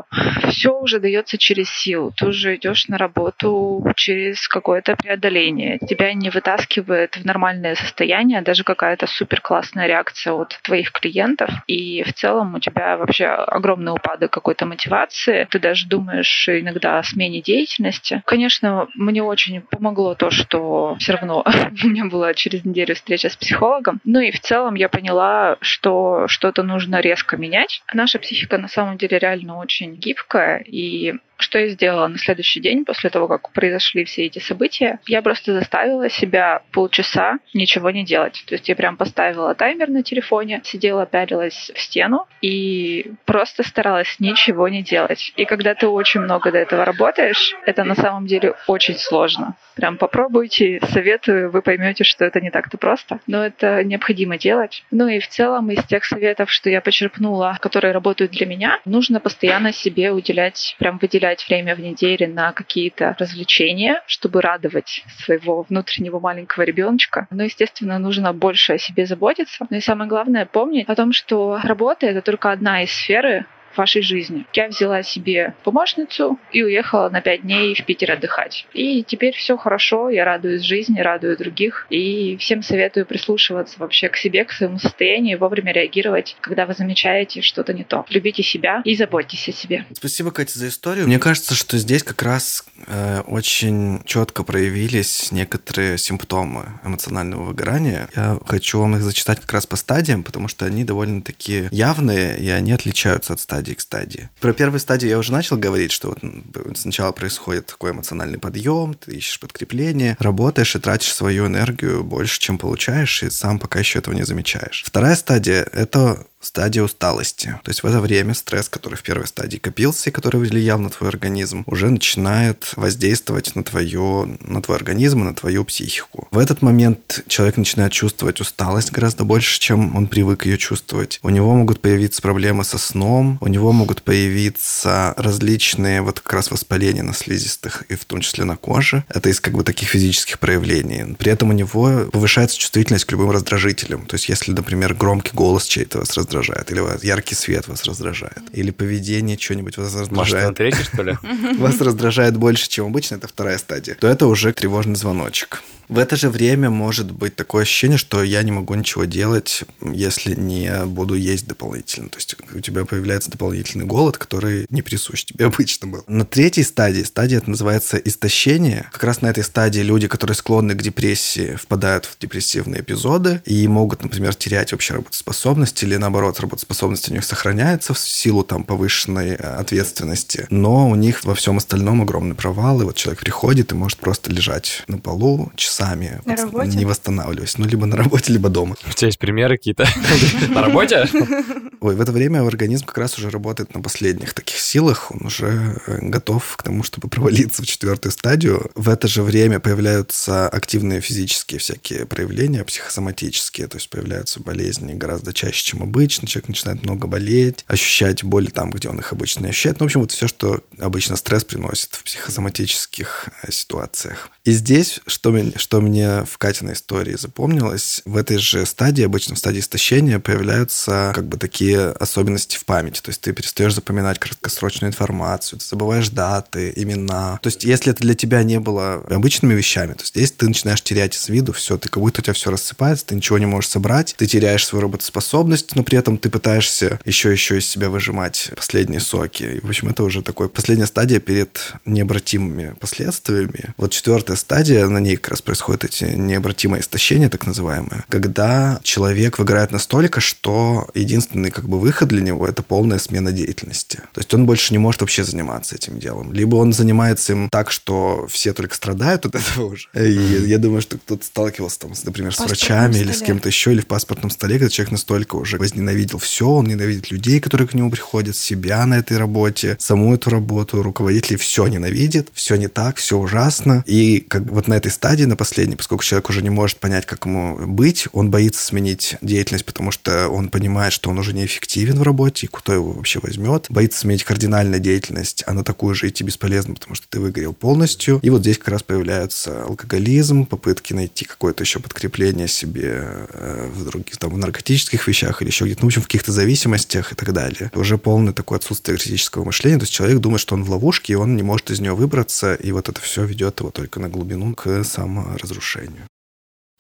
[0.50, 2.12] все уже дается через силу.
[2.16, 5.80] Ты уже идешь на работу через какое-то преодоление.
[5.80, 11.50] Тебя не вытаскивает в нормальное состояние даже какая-то супер классная реакция от твоих клиентов.
[11.68, 15.48] И в целом у тебя вообще огромный упадок какой-то мотивации.
[15.50, 18.22] Ты даже думаешь иногда о смене деятельности.
[18.26, 21.44] Конечно, мне очень помогло то, что все равно
[21.84, 24.00] у меня была через неделю встреча с психологом.
[24.04, 27.82] Ну и в целом я поняла, что что-то нужно резко менять.
[27.94, 32.86] Наша психика на самом деле реально очень гибкая, и что я сделала на следующий день
[32.86, 35.00] после того, как произошли все эти события?
[35.08, 38.44] Я просто заставила себя полчаса ничего не делать.
[38.48, 44.18] То есть я прям поставила таймер на телефоне, сидела, пялилась в стену и просто старалась
[44.20, 45.34] ничего не делать.
[45.38, 49.56] И когда ты очень много до этого работаешь, это на самом деле очень сложно.
[49.76, 53.20] Прям попробуйте, советую, вы поймете, что это не так-то просто.
[53.28, 54.84] Но это необходимо делать.
[54.92, 59.20] Ну и в целом из тех советов, что я почерпнула, которые работают для меня, нужно
[59.20, 65.66] постоянно себе уделять, прям выделять выделять время в неделе на какие-то развлечения, чтобы радовать своего
[65.70, 67.28] внутреннего маленького ребеночка.
[67.30, 69.66] Но, естественно, нужно больше о себе заботиться.
[69.70, 73.46] Ну и самое главное помнить о том, что работа— это только одна из сферы
[73.78, 74.46] вашей жизни.
[74.54, 78.66] Я взяла себе помощницу и уехала на пять дней в Питер отдыхать.
[78.74, 81.88] И теперь все хорошо, я радуюсь жизни, радую других.
[81.90, 86.74] И всем советую прислушиваться вообще к себе, к своему состоянию и вовремя реагировать, когда вы
[86.74, 88.06] замечаете что-то не то.
[88.10, 89.86] Любите себя и заботьтесь о себе.
[89.94, 91.08] Спасибо, Катя, за историю.
[91.08, 98.10] Мне кажется, что здесь как раз э, очень четко проявились некоторые симптомы эмоционального выгорания.
[98.16, 102.50] Я хочу вам их зачитать как раз по стадиям, потому что они довольно-таки явные, и
[102.50, 104.30] они отличаются от стадии стадии к стадии.
[104.40, 109.16] Про первую стадию я уже начал говорить, что вот сначала происходит такой эмоциональный подъем, ты
[109.18, 114.16] ищешь подкрепление, работаешь и тратишь свою энергию больше, чем получаешь, и сам пока еще этого
[114.16, 114.84] не замечаешь.
[114.86, 117.60] Вторая стадия— это стадия усталости.
[117.64, 120.90] То есть в это время стресс, который в первой стадии копился и который влиял на
[120.90, 126.28] твой организм, уже начинает воздействовать на, твое, на твой организм и на твою психику.
[126.32, 131.20] В этот момент человек начинает чувствовать усталость гораздо больше, чем он привык ее чувствовать.
[131.24, 136.52] У него могут появиться проблемы со сном, у него могут появиться различные вот как раз
[136.52, 139.04] воспаления на слизистых и в том числе на коже.
[139.10, 141.16] Это из как бы таких физических проявлений.
[141.16, 144.06] При этом у него повышается чувствительность к любым раздражителям.
[144.06, 148.72] То есть если, например, громкий голос чей-то вас раздражает, или яркий свет вас раздражает, или
[148.72, 150.44] поведение что-нибудь вас раздражает.
[150.44, 151.18] Может, третий, что ли?
[151.58, 155.62] Вас раздражает больше, чем обычно, это вторая стадия, то это уже тревожный звоночек.
[155.90, 160.36] В это же время может быть такое ощущение, что я не могу ничего делать, если
[160.36, 162.10] не буду есть дополнительно.
[162.10, 166.04] То есть у тебя появляется дополнительный голод, который не присущ тебе обычно был.
[166.08, 168.88] На третьей стадии, стадия это называется истощение.
[168.92, 173.68] Как раз на этой стадии люди, которые склонны к депрессии, впадают в депрессивные эпизоды и
[173.68, 179.32] могут, например, терять вообще работоспособность или наоборот, работоспособность у них сохраняется в силу там повышенной
[179.32, 183.76] э, ответственности, но у них во всем остальном огромный провал, и вот человек приходит и
[183.76, 186.78] может просто лежать на полу часа часами, на работе?
[186.78, 187.58] не восстанавливаясь.
[187.58, 188.76] Ну, либо на работе, либо дома.
[188.88, 189.88] У тебя есть примеры какие-то?
[190.50, 191.08] На работе?
[191.82, 195.12] Ой, в это время организм как раз уже работает на последних таких силах.
[195.12, 198.70] Он уже э, готов к тому, чтобы провалиться в четвертую стадию.
[198.76, 203.68] В это же время появляются активные физические всякие проявления, психосоматические.
[203.68, 208.48] То есть появляются болезни гораздо чаще, чем обычно обычно, человек начинает много болеть, ощущать боли
[208.48, 209.80] там, где он их обычно не ощущает.
[209.80, 214.32] Ну, в общем, вот все, что обычно стресс приносит в психосоматических э, ситуациях.
[214.44, 219.38] И здесь, что, что мне в Катиной истории запомнилось, в этой же стадии, обычно в
[219.38, 223.02] стадии истощения, появляются как бы такие особенности в памяти.
[223.02, 227.38] То есть ты перестаешь запоминать краткосрочную информацию, ты забываешь даты, имена.
[227.44, 231.16] То есть если это для тебя не было обычными вещами, то здесь ты начинаешь терять
[231.16, 234.16] из виду все, ты как будто у тебя все рассыпается, ты ничего не можешь собрать,
[234.18, 239.00] ты теряешь свою работоспособность, но при этом ты пытаешься еще еще из себя выжимать последние
[239.00, 239.44] соки.
[239.44, 243.74] И, в общем, это уже такой последняя стадия перед необратимыми последствиями.
[243.78, 249.38] Вот четвертая стадия, на ней как раз происходит эти необратимые истощения, так называемые, когда человек
[249.38, 253.98] выиграет настолько, что единственный как бы выход для него это полная смена деятельности.
[254.14, 256.34] То есть он больше не может вообще заниматься этим делом.
[256.34, 259.88] Либо он занимается им так, что все только страдают от этого уже.
[259.94, 263.82] И я думаю, что кто-то сталкивался там, например, с врачами или с кем-то еще, или
[263.82, 267.90] в паспортном столе, когда человек настолько уже возненавидел все, он ненавидит людей, которые к нему
[267.92, 273.18] приходят, себя на этой работе, саму эту работу, руководителей все ненавидит, все не так, все
[273.18, 273.84] ужасно.
[273.86, 277.26] И как вот на этой стадии, на последней, поскольку человек уже не может понять, как
[277.26, 282.04] ему быть, он боится сменить деятельность, потому что он понимает, что он уже неэффективен в
[282.04, 283.66] работе, и кто его вообще возьмет.
[283.70, 288.20] Боится сменить кардинальную деятельность, а на такую же идти бесполезно, потому что ты выгорел полностью.
[288.22, 293.86] И вот здесь как раз появляются алкоголизм, попытки найти какое-то еще подкрепление себе э, в
[293.86, 297.16] других, там, в наркотических вещах или еще где-то, ну, в общем, в каких-то зависимостях и
[297.16, 297.72] так далее.
[297.74, 301.16] Уже полное такое отсутствие критического мышления, то есть человек думает, что он в ловушке, и
[301.16, 304.54] он не может из нее выбраться, и вот это все ведет его только на глубину
[304.56, 306.04] к саморазрушению.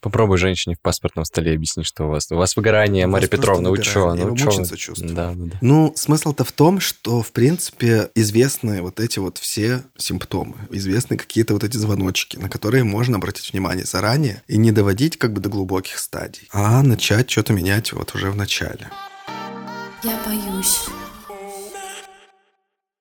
[0.02, 2.32] Попробуй женщине в паспортном столе объяснить, что у вас.
[2.32, 4.14] У вас выгорание, Мария Петровна, вы что?
[4.14, 4.48] Ну, чё?
[4.50, 5.14] очень сочувствую.
[5.14, 5.58] Да, да, да.
[5.62, 11.54] Ну, смысл-то в том, что, в принципе, известны вот эти вот все симптомы, известны какие-то
[11.54, 15.50] вот эти звоночки, на которые можно обратить внимание заранее и не доводить как бы до
[15.50, 18.90] глубоких стадий, а начать что-то менять вот уже в начале.
[20.04, 20.88] Я боюсь.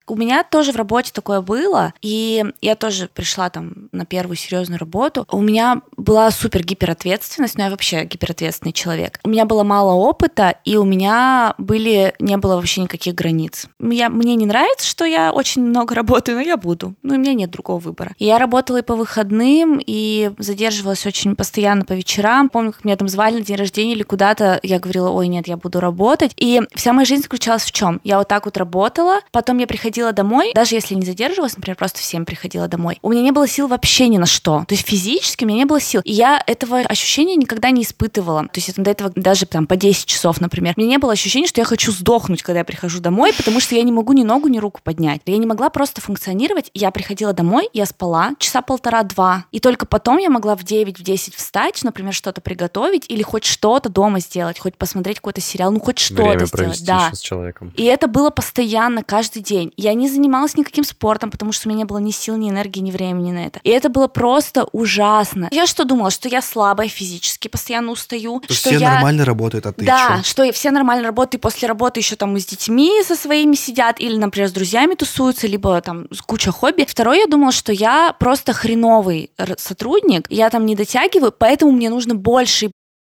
[0.09, 4.79] У меня тоже в работе такое было, и я тоже пришла там на первую серьезную
[4.79, 5.27] работу.
[5.31, 9.21] У меня была супер гиперответственность, но я вообще гиперответственный человек.
[9.25, 13.67] У меня было мало опыта, и у меня были не было вообще никаких границ.
[13.81, 16.95] Я, мне не нравится, что я очень много работаю, но я буду.
[17.03, 18.13] Ну, у меня нет другого выбора.
[18.19, 22.49] И я работала и по выходным, и задерживалась очень постоянно по вечерам.
[22.49, 25.57] Помню, как меня там звали на день рождения или куда-то, я говорила, ой, нет, я
[25.57, 26.33] буду работать.
[26.37, 28.01] И вся моя жизнь заключалась в чем?
[28.05, 31.77] Я вот так вот работала, потом я приходила приходила домой, даже если не задерживалась, например,
[31.77, 34.65] просто всем приходила домой, у меня не было сил вообще ни на что.
[34.69, 36.03] То есть физически у меня не было сил.
[36.05, 38.43] И я этого ощущения никогда не испытывала.
[38.45, 40.75] То есть это до этого даже там по 10 часов, например.
[40.77, 43.75] У меня не было ощущения, что я хочу сдохнуть, когда я прихожу домой, потому что
[43.75, 45.21] я не могу ни ногу, ни руку поднять.
[45.27, 46.71] Я не могла просто функционировать.
[46.75, 49.47] Я приходила домой, я спала часа полтора-два.
[49.51, 54.21] И только потом я могла в 9-10 встать, например, что-то приготовить или хоть что-то дома
[54.21, 56.85] сделать, хоть посмотреть какой-то сериал, ну хоть что-то сделать.
[56.85, 57.11] Да.
[57.13, 57.73] с человеком.
[57.77, 59.73] И это было постоянно, каждый день.
[59.77, 62.81] Я не занималась никаким спортом, потому что у меня не было ни сил, ни энергии,
[62.81, 63.61] ни времени на это.
[63.63, 65.49] И это было просто ужасно.
[65.51, 68.41] Я что думала, что я слабая физически, постоянно устаю.
[68.41, 68.93] То что все я...
[68.95, 70.23] нормально работают, а ты Да, чё?
[70.25, 74.01] что и все нормально работают, и после работы еще там с детьми со своими сидят,
[74.01, 76.87] или, например, с друзьями тусуются, либо там с куча хобби.
[76.89, 82.15] Второе, я думала, что я просто хреновый сотрудник, я там не дотягиваю, поэтому мне нужно
[82.15, 82.71] больше и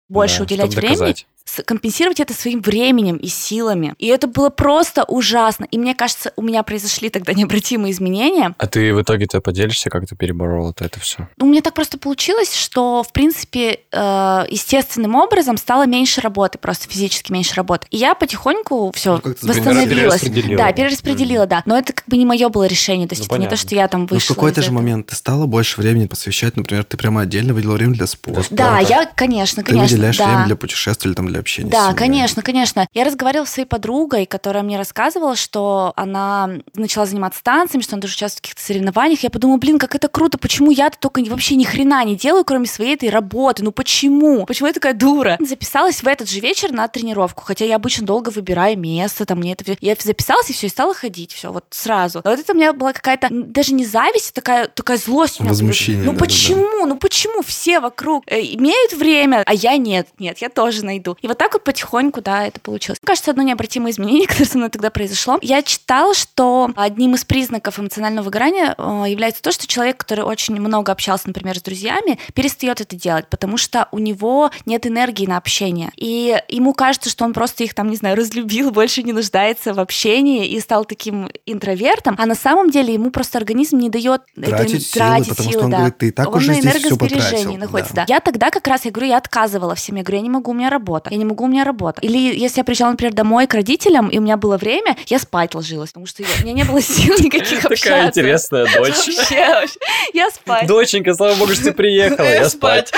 [0.08, 1.26] больше Да, уделять времени доказать.
[1.44, 3.94] С- компенсировать это своим временем и силами.
[3.98, 5.66] И это было просто ужасно.
[5.70, 8.54] И мне кажется, у меня произошли тогда необратимые изменения.
[8.58, 11.28] А ты в итоге-то поделишься, как ты переборола-то это все?
[11.40, 16.88] У меня так просто получилось, что, в принципе, э, естественным образом стало меньше работы, просто
[16.88, 17.86] физически меньше работы.
[17.90, 19.88] И я потихоньку все Ну, восстановилась.
[20.20, 20.58] перераспределила.
[20.58, 21.62] Да, перераспределила, да.
[21.66, 23.06] Но это как бы не мое было решение.
[23.08, 23.56] То есть Ну, это не понятно.
[23.56, 24.34] то, что я там Ну, вышла.
[24.34, 24.78] в какой-то же этого.
[24.80, 28.46] момент ты стала больше времени посвящать, например, ты прямо отдельно выделила время для спорта.
[28.50, 29.88] Да, я, конечно, Ты конечно.
[29.96, 30.26] выделяешь да.
[30.26, 32.86] время для путешествий или там для общения Да, конечно, конечно.
[32.92, 38.02] Я разговаривала с своей подругой, которая мне рассказывала, что она начала заниматься танцами, что она
[38.02, 39.20] даже участвует в каких-то соревнованиях.
[39.22, 42.66] Я подумала, блин, как это круто, почему я-то только вообще ни хрена не делаю, кроме
[42.66, 43.64] своей этой работы?
[43.64, 44.46] Ну почему?
[44.46, 45.36] Почему я такая дура?
[45.40, 49.52] Записалась в этот же вечер на тренировку, хотя я обычно долго выбираю место, там мне
[49.52, 49.64] это...
[49.80, 52.20] Я записалась и все, и стала ходить, все, вот сразу.
[52.24, 55.40] А вот это у меня была какая-то даже не зависть, а такая, такая злость.
[55.40, 55.50] у меня.
[55.52, 56.24] Возмущение, Ну да-да-да.
[56.24, 56.86] почему?
[56.86, 60.08] Ну почему все вокруг э, имеют время, а я нет?
[60.18, 61.16] Нет, я тоже найду.
[61.22, 62.98] И вот так вот потихоньку, да, это получилось.
[63.00, 65.38] Мне кажется, одно необратимое изменение, которое со мной тогда произошло.
[65.40, 70.60] Я читала, что одним из признаков эмоционального выгорания э, является то, что человек, который очень
[70.60, 75.36] много общался, например, с друзьями, перестает это делать, потому что у него нет энергии на
[75.36, 75.90] общение.
[75.96, 79.80] И ему кажется, что он просто их там, не знаю, разлюбил, больше не нуждается в
[79.80, 84.86] общении и стал таким интровертом, а на самом деле ему просто организм не дает Тратить
[84.86, 85.76] силы, тратить потому силы, что он да.
[85.78, 88.04] говорит, ты и так Он уже на здесь энергосбережении потратил, находится, да.
[88.06, 88.14] да.
[88.14, 90.54] Я тогда как раз, я говорю, я отказывала всем, я говорю, я не могу, у
[90.54, 91.11] меня работа.
[91.12, 92.00] Я не могу, у меня работа.
[92.00, 95.54] Или если я приезжала, например, домой к родителям, и у меня было время, я спать
[95.54, 97.84] ложилась, потому что я, у меня не было сил никаких общаться.
[97.84, 98.96] Такая интересная дочь.
[98.96, 99.66] Вообще.
[100.14, 100.66] Я спать.
[100.66, 102.94] Доченька, слава богу, что ты приехала, я спать.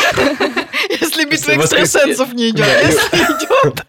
[0.90, 2.68] Если битва экстрасенсов не идет.
[2.84, 3.84] Если идет,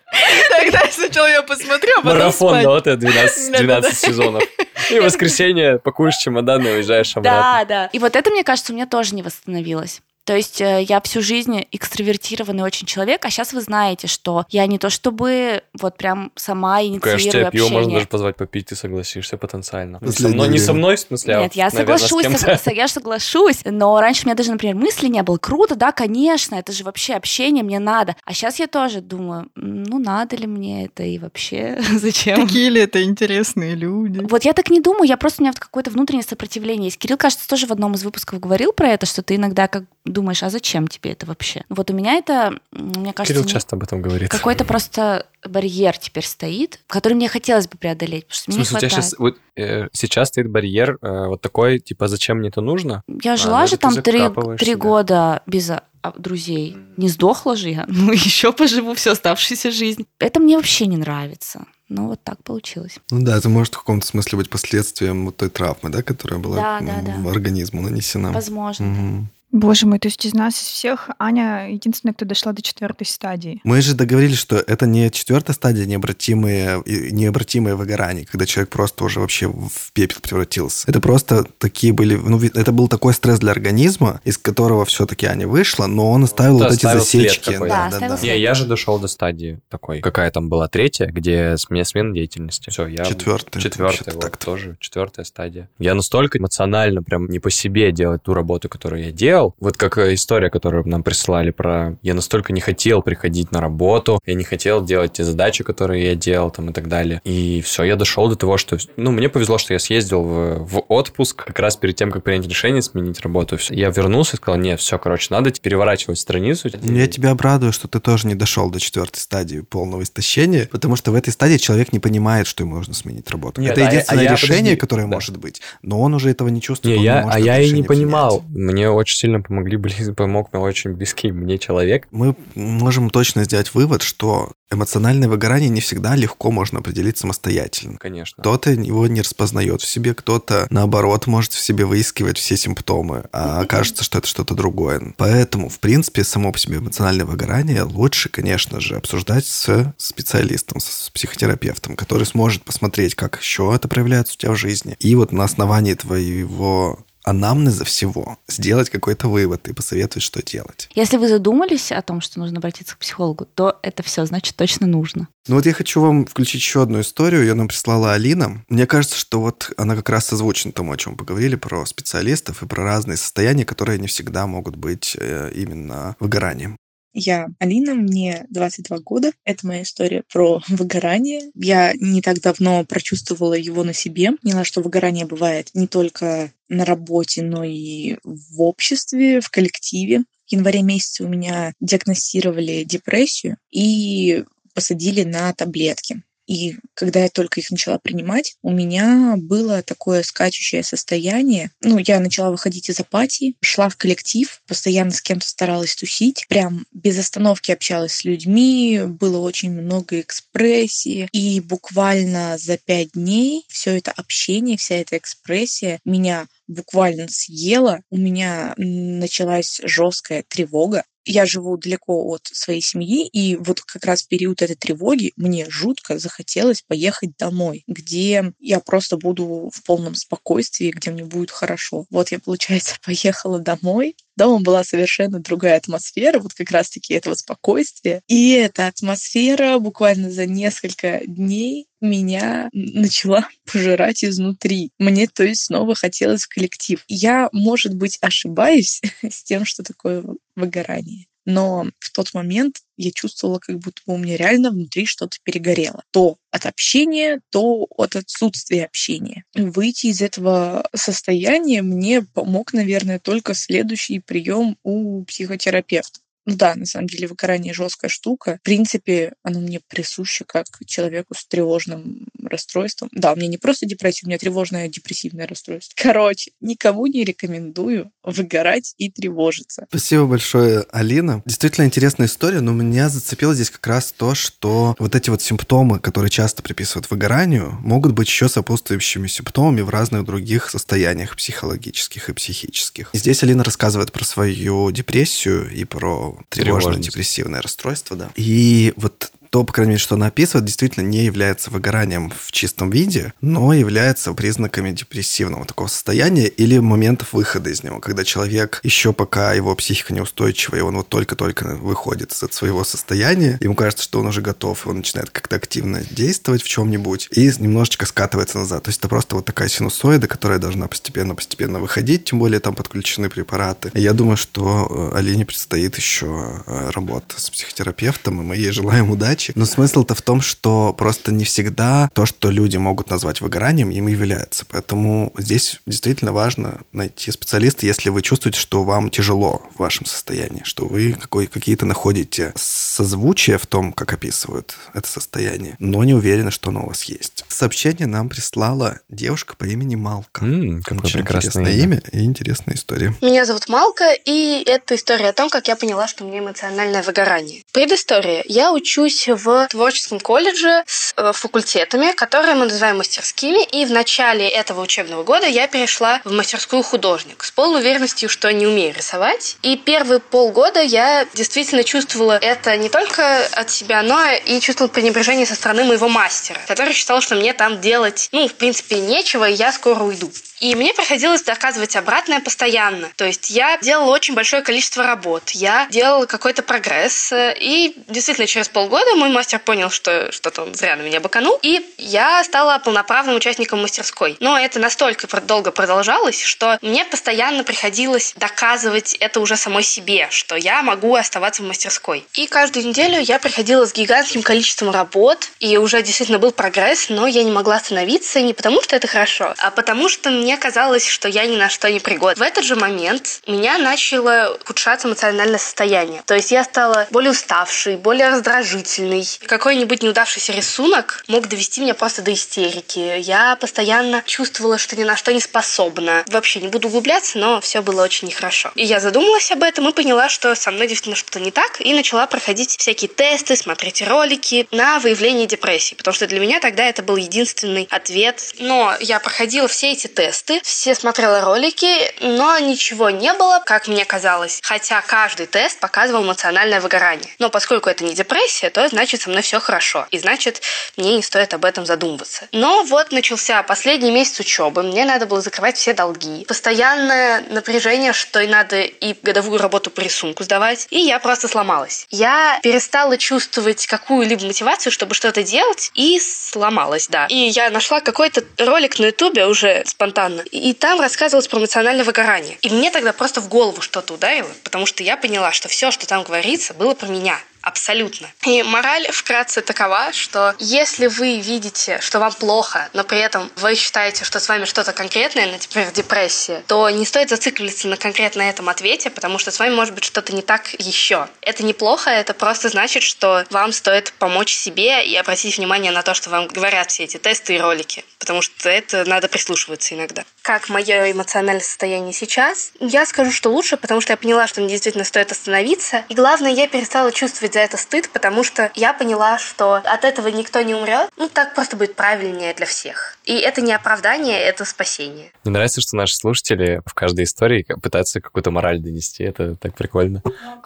[0.49, 3.81] тогда сначала я посмотрю, а потом Марафон, да, вот это 12, Да-да-да.
[3.81, 4.43] 12 сезонов.
[4.89, 7.41] И в воскресенье пакуешь чемодан и уезжаешь обратно.
[7.41, 7.85] Да, да.
[7.93, 10.01] И вот это, мне кажется, у меня тоже не восстановилось.
[10.25, 14.65] То есть э, я всю жизнь экстравертированный очень человек, а сейчас вы знаете, что я
[14.65, 18.75] не то чтобы вот прям сама Конечно, инициирую тебя пиво можно даже позвать попить, ты
[18.75, 19.99] согласишься потенциально.
[20.01, 22.87] Не со мной, не со мной, в смысле, а Нет, я наверное, соглашусь, согла- я
[22.87, 25.37] соглашусь, но раньше у меня даже, например, мысли не было.
[25.37, 28.15] Круто, да, конечно, это же вообще общение, мне надо.
[28.25, 32.47] А сейчас я тоже думаю, «М, ну надо ли мне это и вообще зачем?
[32.47, 34.21] Такие ли это интересные люди?
[34.27, 36.97] Вот я так не думаю, я просто у меня вот какое-то внутреннее сопротивление есть.
[36.97, 39.83] Кирилл, кажется, тоже в одном из выпусков говорил про это, что ты иногда как
[40.15, 41.63] думаешь, а зачем тебе это вообще?
[41.69, 44.29] Вот у меня это, мне кажется, Кирилл часто об этом говорит.
[44.29, 48.65] какой-то просто барьер теперь стоит, который мне хотелось бы преодолеть, потому что В мне не
[48.65, 49.05] смысле, у тебя хватает.
[49.05, 53.03] сейчас, вот, э, сейчас стоит барьер э, вот такой, типа, зачем мне это нужно?
[53.21, 54.21] Я жила ну же там три,
[54.57, 56.77] три года без а, а, друзей.
[56.97, 60.05] Не сдохла же я, ну еще поживу всю оставшуюся жизнь.
[60.19, 61.65] Это мне вообще не нравится.
[61.89, 62.97] Ну вот так получилось.
[63.11, 66.55] Ну да, это может в каком-то смысле быть последствием вот той травмы, да, которая была
[66.55, 67.15] Да, да, да.
[67.19, 68.31] в организму нанесена.
[68.31, 68.85] Возможно.
[68.85, 69.29] Мгм.
[69.55, 73.61] Боже мой, то есть из нас из всех Аня единственная, кто дошла до четвертой стадии.
[73.63, 79.21] Мы же договорились, что это не четвертая стадия необратимые, необратимое выгорание, когда человек просто уже
[79.21, 80.83] вообще в пепел превратился.
[80.89, 85.47] Это просто такие были, ну, это был такой стресс для организма, из которого все-таки Аня
[85.47, 87.53] вышла, но он оставил Да, вот эти засечки.
[87.53, 87.75] какой-то.
[87.75, 90.01] Да, оставил Не, я же дошел до стадии такой.
[90.01, 92.71] Какая там была третья, где сме- смена деятельности.
[92.71, 93.05] Все, я...
[93.05, 93.63] Четвертая.
[93.63, 94.45] Четвертая, вот, так-то.
[94.45, 95.69] тоже четвертая стадия.
[95.79, 99.44] Я настолько эмоционально прям не по себе делать ту работу, которую я делал.
[99.59, 101.97] Вот как э, история, которую нам прислали про...
[102.01, 106.15] Я настолько не хотел приходить на работу, я не хотел делать те задачи, которые я
[106.15, 107.21] делал там и так далее.
[107.23, 108.77] И все, я дошел до того, что...
[108.97, 112.47] Ну, мне повезло, что я съездил в, в отпуск как раз перед тем, как принять
[112.47, 113.57] решение сменить работу.
[113.69, 116.69] Я вернулся и сказал, нет, все, короче, надо переворачивать страницу.
[116.81, 120.95] Ну, Я тебя обрадую, что ты тоже не дошел до четвертой стадии полного истощения, потому
[120.95, 123.61] что в этой стадии человек не понимает, что ему нужно сменить работу.
[123.61, 125.07] Нет, это а единственное а я- решение, подожди, которое да.
[125.07, 125.61] может быть.
[125.81, 126.97] Но он уже этого не чувствует.
[126.97, 128.43] Не, я, может а я и не решение понимал.
[128.49, 129.77] Мне очень сильно помогли,
[130.15, 132.07] помог мне очень близкий мне человек.
[132.11, 137.97] Мы можем точно сделать вывод, что эмоциональное выгорание не всегда легко можно определить самостоятельно.
[137.97, 138.41] Конечно.
[138.41, 143.61] Кто-то его не распознает в себе, кто-то, наоборот, может в себе выискивать все симптомы, а
[143.61, 145.13] окажется, что это что-то другое.
[145.17, 151.09] Поэтому, в принципе, само по себе эмоциональное выгорание лучше, конечно же, обсуждать с специалистом, с
[151.11, 154.95] психотерапевтом, который сможет посмотреть, как еще это проявляется у тебя в жизни.
[154.99, 160.89] И вот на основании твоего анамнеза всего сделать какой-то вывод и посоветовать, что делать.
[160.95, 164.87] Если вы задумались о том, что нужно обратиться к психологу, то это все значит точно
[164.87, 165.27] нужно.
[165.47, 167.41] Ну вот я хочу вам включить еще одну историю.
[167.41, 168.63] Ее нам прислала Алина.
[168.69, 172.61] Мне кажется, что вот она как раз созвучна тому, о чем мы поговорили, про специалистов
[172.61, 176.77] и про разные состояния, которые не всегда могут быть э, именно выгоранием.
[177.17, 179.31] Я Алина, мне 22 года.
[179.45, 181.49] Это моя история про выгорание.
[181.55, 184.33] Я не так давно прочувствовала его на себе.
[184.43, 190.23] Поняла, что выгорание бывает не только на работе, но и в обществе, в коллективе.
[190.47, 194.43] В январе месяце у меня диагностировали депрессию и
[194.73, 196.23] посадили на таблетки.
[196.47, 201.71] И когда я только их начала принимать, у меня было такое скачущее состояние.
[201.81, 206.85] Ну, я начала выходить из апатии, шла в коллектив, постоянно с кем-то старалась тусить, прям
[206.91, 211.27] без остановки общалась с людьми, было очень много экспрессии.
[211.31, 218.01] И буквально за пять дней все это общение, вся эта экспрессия меня буквально съела.
[218.09, 221.03] У меня началась жесткая тревога.
[221.25, 225.69] Я живу далеко от своей семьи, и вот как раз в период этой тревоги мне
[225.69, 232.05] жутко захотелось поехать домой, где я просто буду в полном спокойствии, где мне будет хорошо.
[232.09, 234.15] Вот я, получается, поехала домой.
[234.35, 238.21] Дома была совершенно другая атмосфера, вот как раз-таки этого спокойствия.
[238.27, 244.91] И эта атмосфера буквально за несколько дней меня начала пожирать изнутри.
[244.99, 247.03] Мне, то есть, снова хотелось в коллектив.
[247.07, 250.23] Я, может быть, ошибаюсь с тем, что такое
[250.55, 251.25] выгорание.
[251.45, 256.03] Но в тот момент я чувствовала, как будто бы у меня реально внутри что-то перегорело.
[256.11, 259.43] То от общения, то от отсутствия общения.
[259.53, 266.19] Выйти из этого состояния мне помог, наверное, только следующий прием у психотерапевта.
[266.45, 268.59] Ну да, на самом деле выгорание жесткая штука.
[268.61, 273.09] В принципе, оно мне присуще как человеку с тревожным расстройством.
[273.11, 275.93] Да, у меня не просто депрессия, у меня тревожное депрессивное расстройство.
[276.01, 279.85] Короче, никому не рекомендую выгорать и тревожиться.
[279.89, 281.41] Спасибо большое, Алина.
[281.45, 285.99] Действительно интересная история, но меня зацепило здесь как раз то, что вот эти вот симптомы,
[285.99, 292.33] которые часто приписывают выгоранию, могут быть еще сопутствующими симптомами в разных других состояниях психологических и
[292.33, 293.09] психических.
[293.13, 298.29] И здесь Алина рассказывает про свою депрессию и про тревожно-депрессивное расстройство, да.
[298.35, 302.89] И вот то, по крайней мере, что она описывает, действительно не является выгоранием в чистом
[302.89, 309.13] виде, но является признаками депрессивного такого состояния или моментов выхода из него, когда человек еще
[309.13, 314.19] пока его психика неустойчивая, и он вот только-только выходит из своего состояния, ему кажется, что
[314.19, 318.83] он уже готов, и он начинает как-то активно действовать в чем-нибудь и немножечко скатывается назад.
[318.83, 323.29] То есть это просто вот такая синусоида, которая должна постепенно-постепенно выходить, тем более там подключены
[323.29, 323.89] препараты.
[323.93, 328.71] И я думаю, что э, Алине предстоит еще э, работа с психотерапевтом, и мы ей
[328.71, 329.53] желаем удачи задачи.
[329.55, 334.07] Но смысл-то в том, что просто не всегда то, что люди могут назвать выгоранием, им
[334.07, 334.65] является.
[334.69, 340.61] Поэтому здесь действительно важно найти специалиста, если вы чувствуете, что вам тяжело в вашем состоянии,
[340.63, 346.51] что вы какой, какие-то находите созвучия в том, как описывают это состояние, но не уверены,
[346.51, 347.45] что оно у вас есть.
[347.47, 350.45] Сообщение нам прислала девушка по имени Малка.
[350.45, 352.01] М, какое Очень прекрасное интересное имя.
[352.11, 353.13] имя и интересная история.
[353.21, 357.03] Меня зовут Малка, и это история о том, как я поняла, что у меня эмоциональное
[357.03, 357.63] выгорание.
[357.71, 358.43] Предыстория.
[358.47, 364.47] Я учусь в творческом колледже с э, факультетами, которые мы называем мастерскими, и в начале
[364.47, 369.57] этого учебного года я перешла в мастерскую художник с полной уверенностью, что не умею рисовать.
[369.61, 375.45] И первые полгода я действительно чувствовала это не только от себя, но и чувствовала пренебрежение
[375.45, 379.53] со стороны моего мастера, который считал, что мне там делать, ну, в принципе, нечего, и
[379.53, 380.31] я скоро уйду.
[380.61, 383.09] И мне приходилось доказывать обратное постоянно.
[383.17, 388.47] То есть я делала очень большое количество работ, я делала какой-то прогресс, э, и действительно
[388.47, 392.77] через полгода мой мастер понял, что что-то он зря на меня баканул, и я стала
[392.79, 394.37] полноправным участником мастерской.
[394.39, 400.55] Но это настолько долго продолжалось, что мне постоянно приходилось доказывать это уже самой себе, что
[400.55, 402.25] я могу оставаться в мастерской.
[402.33, 407.27] И каждую неделю я приходила с гигантским количеством работ, и уже действительно был прогресс, но
[407.27, 411.27] я не могла остановиться не потому, что это хорошо, а потому что мне казалось, что
[411.27, 412.43] я ни на что не пригодна.
[412.43, 416.23] В этот же момент меня начало ухудшаться эмоциональное состояние.
[416.25, 419.04] То есть я стала более уставшей, более раздражительной.
[419.45, 423.19] Какой-нибудь неудавшийся рисунок мог довести меня просто до истерики.
[423.19, 426.23] Я постоянно чувствовала, что ни на что не способна.
[426.27, 428.71] Вообще не буду углубляться, но все было очень нехорошо.
[428.75, 431.93] И я задумалась об этом и поняла, что со мной действительно что-то не так, и
[431.93, 437.03] начала проходить всякие тесты, смотреть ролики на выявление депрессии, потому что для меня тогда это
[437.03, 438.53] был единственный ответ.
[438.59, 444.05] Но я проходила все эти тесты, все смотрела ролики, но ничего не было, как мне
[444.05, 444.59] казалось.
[444.63, 447.29] Хотя каждый тест показывал эмоциональное выгорание.
[447.39, 450.07] Но поскольку это не депрессия, то значит со мной все хорошо.
[450.11, 450.61] И значит,
[450.95, 452.47] мне не стоит об этом задумываться.
[452.53, 454.83] Но вот начался последний месяц учебы.
[454.83, 456.45] Мне надо было закрывать все долги.
[456.45, 460.87] Постоянное напряжение, что и надо и годовую работу по рисунку сдавать.
[460.91, 462.07] И я просто сломалась.
[462.09, 467.27] Я перестала чувствовать какую-либо мотивацию, чтобы что-то делать, и сломалась, да.
[467.29, 472.57] И я нашла какой-то ролик на ютубе уже спонтанно, и там рассказывалось про эмоциональное выгорание.
[472.61, 476.07] И мне тогда просто в голову что-то ударило, потому что я поняла, что все, что
[476.07, 477.37] там говорится, было про меня.
[477.65, 478.31] Абсолютно.
[478.43, 483.73] И мораль вкратце такова, что если вы видите, что вам плохо, но при этом вы
[483.73, 488.69] считаете, что с вами что-то конкретное, например, депрессия, то не стоит зацикливаться на конкретно этом
[488.69, 491.27] ответе, потому что с вами может быть что-то не так еще.
[491.41, 496.13] Это неплохо, это просто значит, что вам стоит помочь себе и обратить внимание на то,
[496.13, 500.23] что вам говорят все эти тесты и ролики, потому что это надо прислушиваться иногда.
[500.43, 502.73] Как мое эмоциональное состояние сейчас?
[502.79, 506.05] Я скажу, что лучше, потому что я поняла, что мне действительно стоит остановиться.
[506.09, 510.27] И главное, я перестала чувствовать за это стыд, потому что я поняла, что от этого
[510.27, 511.09] никто не умрет.
[511.15, 513.14] Ну, так просто будет правильнее для всех.
[513.25, 515.31] И это не оправдание, это спасение.
[515.43, 519.23] Мне нравится, что наши слушатели в каждой истории пытаются какую-то мораль донести.
[519.23, 520.21] Это так прикольно.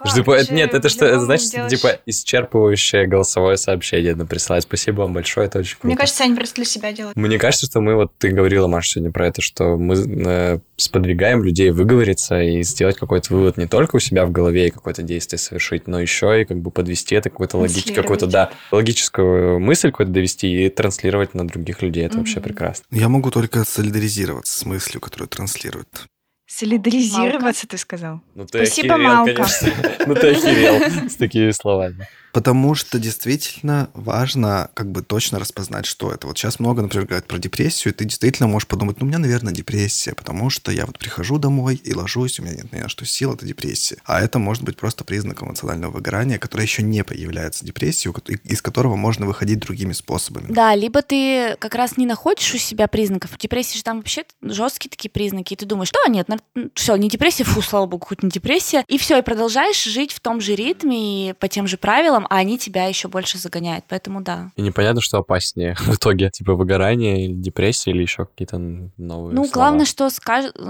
[0.06, 4.64] Что, типа, это- нет, это что, это значит, типа, исчерпывающее голосовое сообщение нам присылать.
[4.64, 5.88] Спасибо вам большое, это очень круто.
[5.88, 7.16] Мне кажется, они просто для себя делают.
[7.16, 11.44] Мне кажется, что мы, вот ты говорила, Маша, сегодня про это, что мы э, сподвигаем
[11.44, 15.40] людей выговориться и сделать какой-то вывод не только у себя в голове и какое-то действие
[15.40, 20.12] совершить, но еще и как бы подвести это какой-то логический, какой-то, да, логическую мысль какую-то
[20.12, 22.06] довести и транслировать на других людей.
[22.06, 22.86] Это вообще прекрасно.
[22.92, 26.08] Я могу только солидаризироваться с мыслью, которую транслирует.
[26.48, 28.22] Солидаризироваться, ты сказал.
[28.34, 29.34] Ну ты Спасибо, охерел, Малка.
[29.36, 29.74] конечно.
[30.08, 32.08] Ну ты охерел с такими словами.
[32.32, 36.28] Потому что действительно важно как бы точно распознать, что это.
[36.28, 39.20] Вот сейчас много, например, говорят про депрессию, и ты действительно можешь подумать, ну, у меня,
[39.20, 42.90] наверное, депрессия, потому что я вот прихожу домой и ложусь, у меня нет ни на
[42.90, 43.98] что сил, это депрессия.
[44.06, 48.14] А это может быть просто признаком эмоционального выгорания, которое еще не появляется депрессией,
[48.44, 50.52] из которого можно выходить другими способами.
[50.52, 53.32] Да, либо ты как раз не находишь у себя признаков.
[53.34, 56.28] У депрессии же там вообще жесткие такие признаки, и ты думаешь, что нет,
[56.76, 60.20] все, не депрессия, фу, слава богу, хоть не депрессия, и все, и продолжаешь жить в
[60.20, 64.22] том же ритме и по тем же правилам, а они тебя еще больше загоняют, поэтому
[64.22, 64.52] да.
[64.56, 69.44] И непонятно, что опаснее в итоге, типа выгорание или депрессия или еще какие-то новые Ну,
[69.46, 69.52] слова.
[69.54, 70.10] главное, что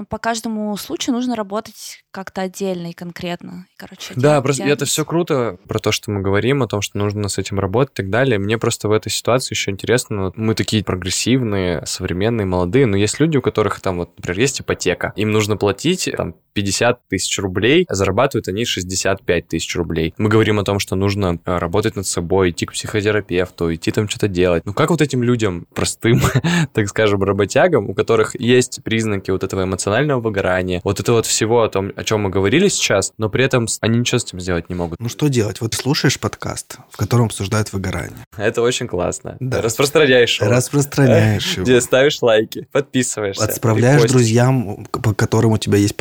[0.09, 3.65] по каждому случаю нужно работать как-то отдельно и конкретно.
[3.77, 7.29] Короче, да, просто это все круто про то, что мы говорим, о том, что нужно
[7.29, 8.39] с этим работать и так далее.
[8.39, 13.37] Мне просто в этой ситуации еще интересно, мы такие прогрессивные, современные, молодые, но есть люди,
[13.37, 17.95] у которых там, вот, например, есть ипотека, им нужно платить там 50 тысяч рублей, а
[17.95, 20.14] зарабатывают они 65 тысяч рублей.
[20.18, 24.10] Мы говорим о том, что нужно э, работать над собой, идти к психотерапевту, идти там
[24.10, 24.66] что-то делать.
[24.66, 26.22] Ну как вот этим людям, простым,
[26.74, 31.64] так скажем, работягам, у которых есть признаки вот этого эмоционального выгорания, вот это вот всего
[31.64, 34.68] о том, о чем мы говорили сейчас, но при этом они ничего с этим сделать
[34.68, 34.99] не могут.
[34.99, 35.62] Ну что делать?
[35.62, 38.26] Вот слушаешь подкаст, в котором обсуждают выгорание.
[38.36, 39.38] Это очень классно.
[39.39, 39.62] Да.
[39.62, 40.51] Распространяешь его.
[40.51, 41.64] Распространяешь его.
[41.64, 43.45] Где ставишь лайки, подписываешься.
[43.45, 45.95] Отправляешь друзьям, по которым у тебя есть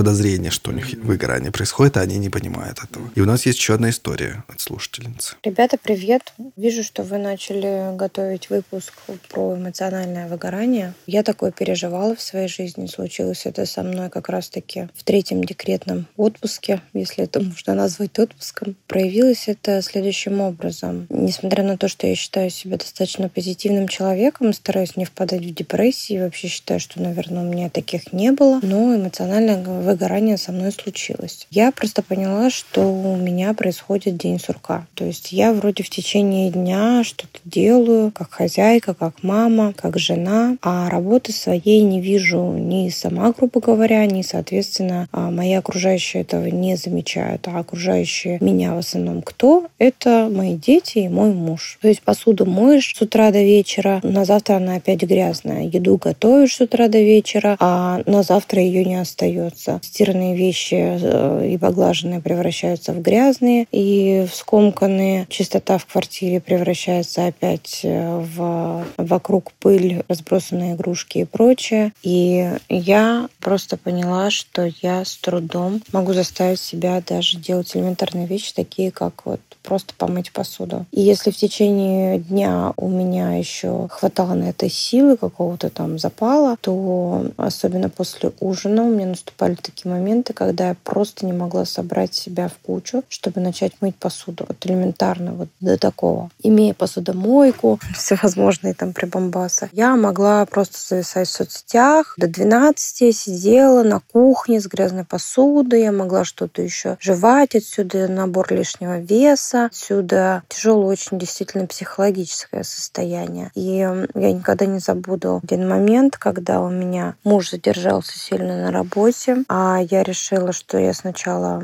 [0.49, 3.11] подозрение, что у них выгорание происходит, а они не понимают этого.
[3.14, 5.36] И у нас есть еще одна история от слушательницы.
[5.42, 6.32] Ребята, привет.
[6.57, 8.92] Вижу, что вы начали готовить выпуск
[9.30, 10.94] про эмоциональное выгорание.
[11.07, 12.86] Я такое переживала в своей жизни.
[12.86, 18.76] Случилось это со мной как раз-таки в третьем декретном отпуске, если это можно назвать отпуском.
[18.86, 21.07] Проявилось это следующим образом.
[21.11, 26.24] Несмотря на то, что я считаю себя достаточно позитивным человеком, стараюсь не впадать в депрессию,
[26.24, 31.47] вообще считаю, что, наверное, у меня таких не было, но эмоциональное выгорание со мной случилось.
[31.51, 34.87] Я просто поняла, что у меня происходит день сурка.
[34.95, 40.57] То есть я вроде в течение дня что-то делаю, как хозяйка, как мама, как жена,
[40.62, 46.47] а работы своей не вижу ни сама, грубо говоря, ни, соответственно, а, мои окружающие этого
[46.47, 49.66] не замечают, а окружающие меня в основном кто?
[49.79, 51.79] Это мои дети и мой муж.
[51.81, 55.64] То есть посуду моешь с утра до вечера, на завтра она опять грязная.
[55.64, 59.81] Еду готовишь с утра до вечера, а на завтра ее не остается.
[60.19, 65.27] Стиранные вещи э, и поглаженные превращаются в грязные и в скомканные.
[65.31, 71.93] Чистота в квартире превращается опять э, в вокруг пыль, разбросанные игрушки и прочее.
[72.03, 78.53] И я просто поняла, что я с трудом могу заставить себя даже делать элементарные вещи,
[78.53, 80.87] такие как вот просто помыть посуду.
[80.93, 86.57] И если в течение дня у меня еще хватало на это силы, какого-то там запала,
[86.59, 92.14] то особенно после ужина у меня наступали такие моменты, когда я просто не могла собрать
[92.14, 94.47] себя в кучу, чтобы начать мыть посуду.
[94.49, 96.31] Вот элементарно, вот до такого.
[96.43, 102.14] Имея посудомойку, всевозможные там прибамбасы, я могла просто зависать в соцсетях.
[102.16, 108.09] До 12 я сидела на кухне с грязной посудой, я могла что-то еще жевать, отсюда
[108.09, 113.51] набор лишнего веса, стресса, отсюда тяжелое очень действительно психологическое состояние.
[113.55, 119.45] И я никогда не забуду один момент, когда у меня муж задержался сильно на работе,
[119.49, 121.63] а я решила, что я сначала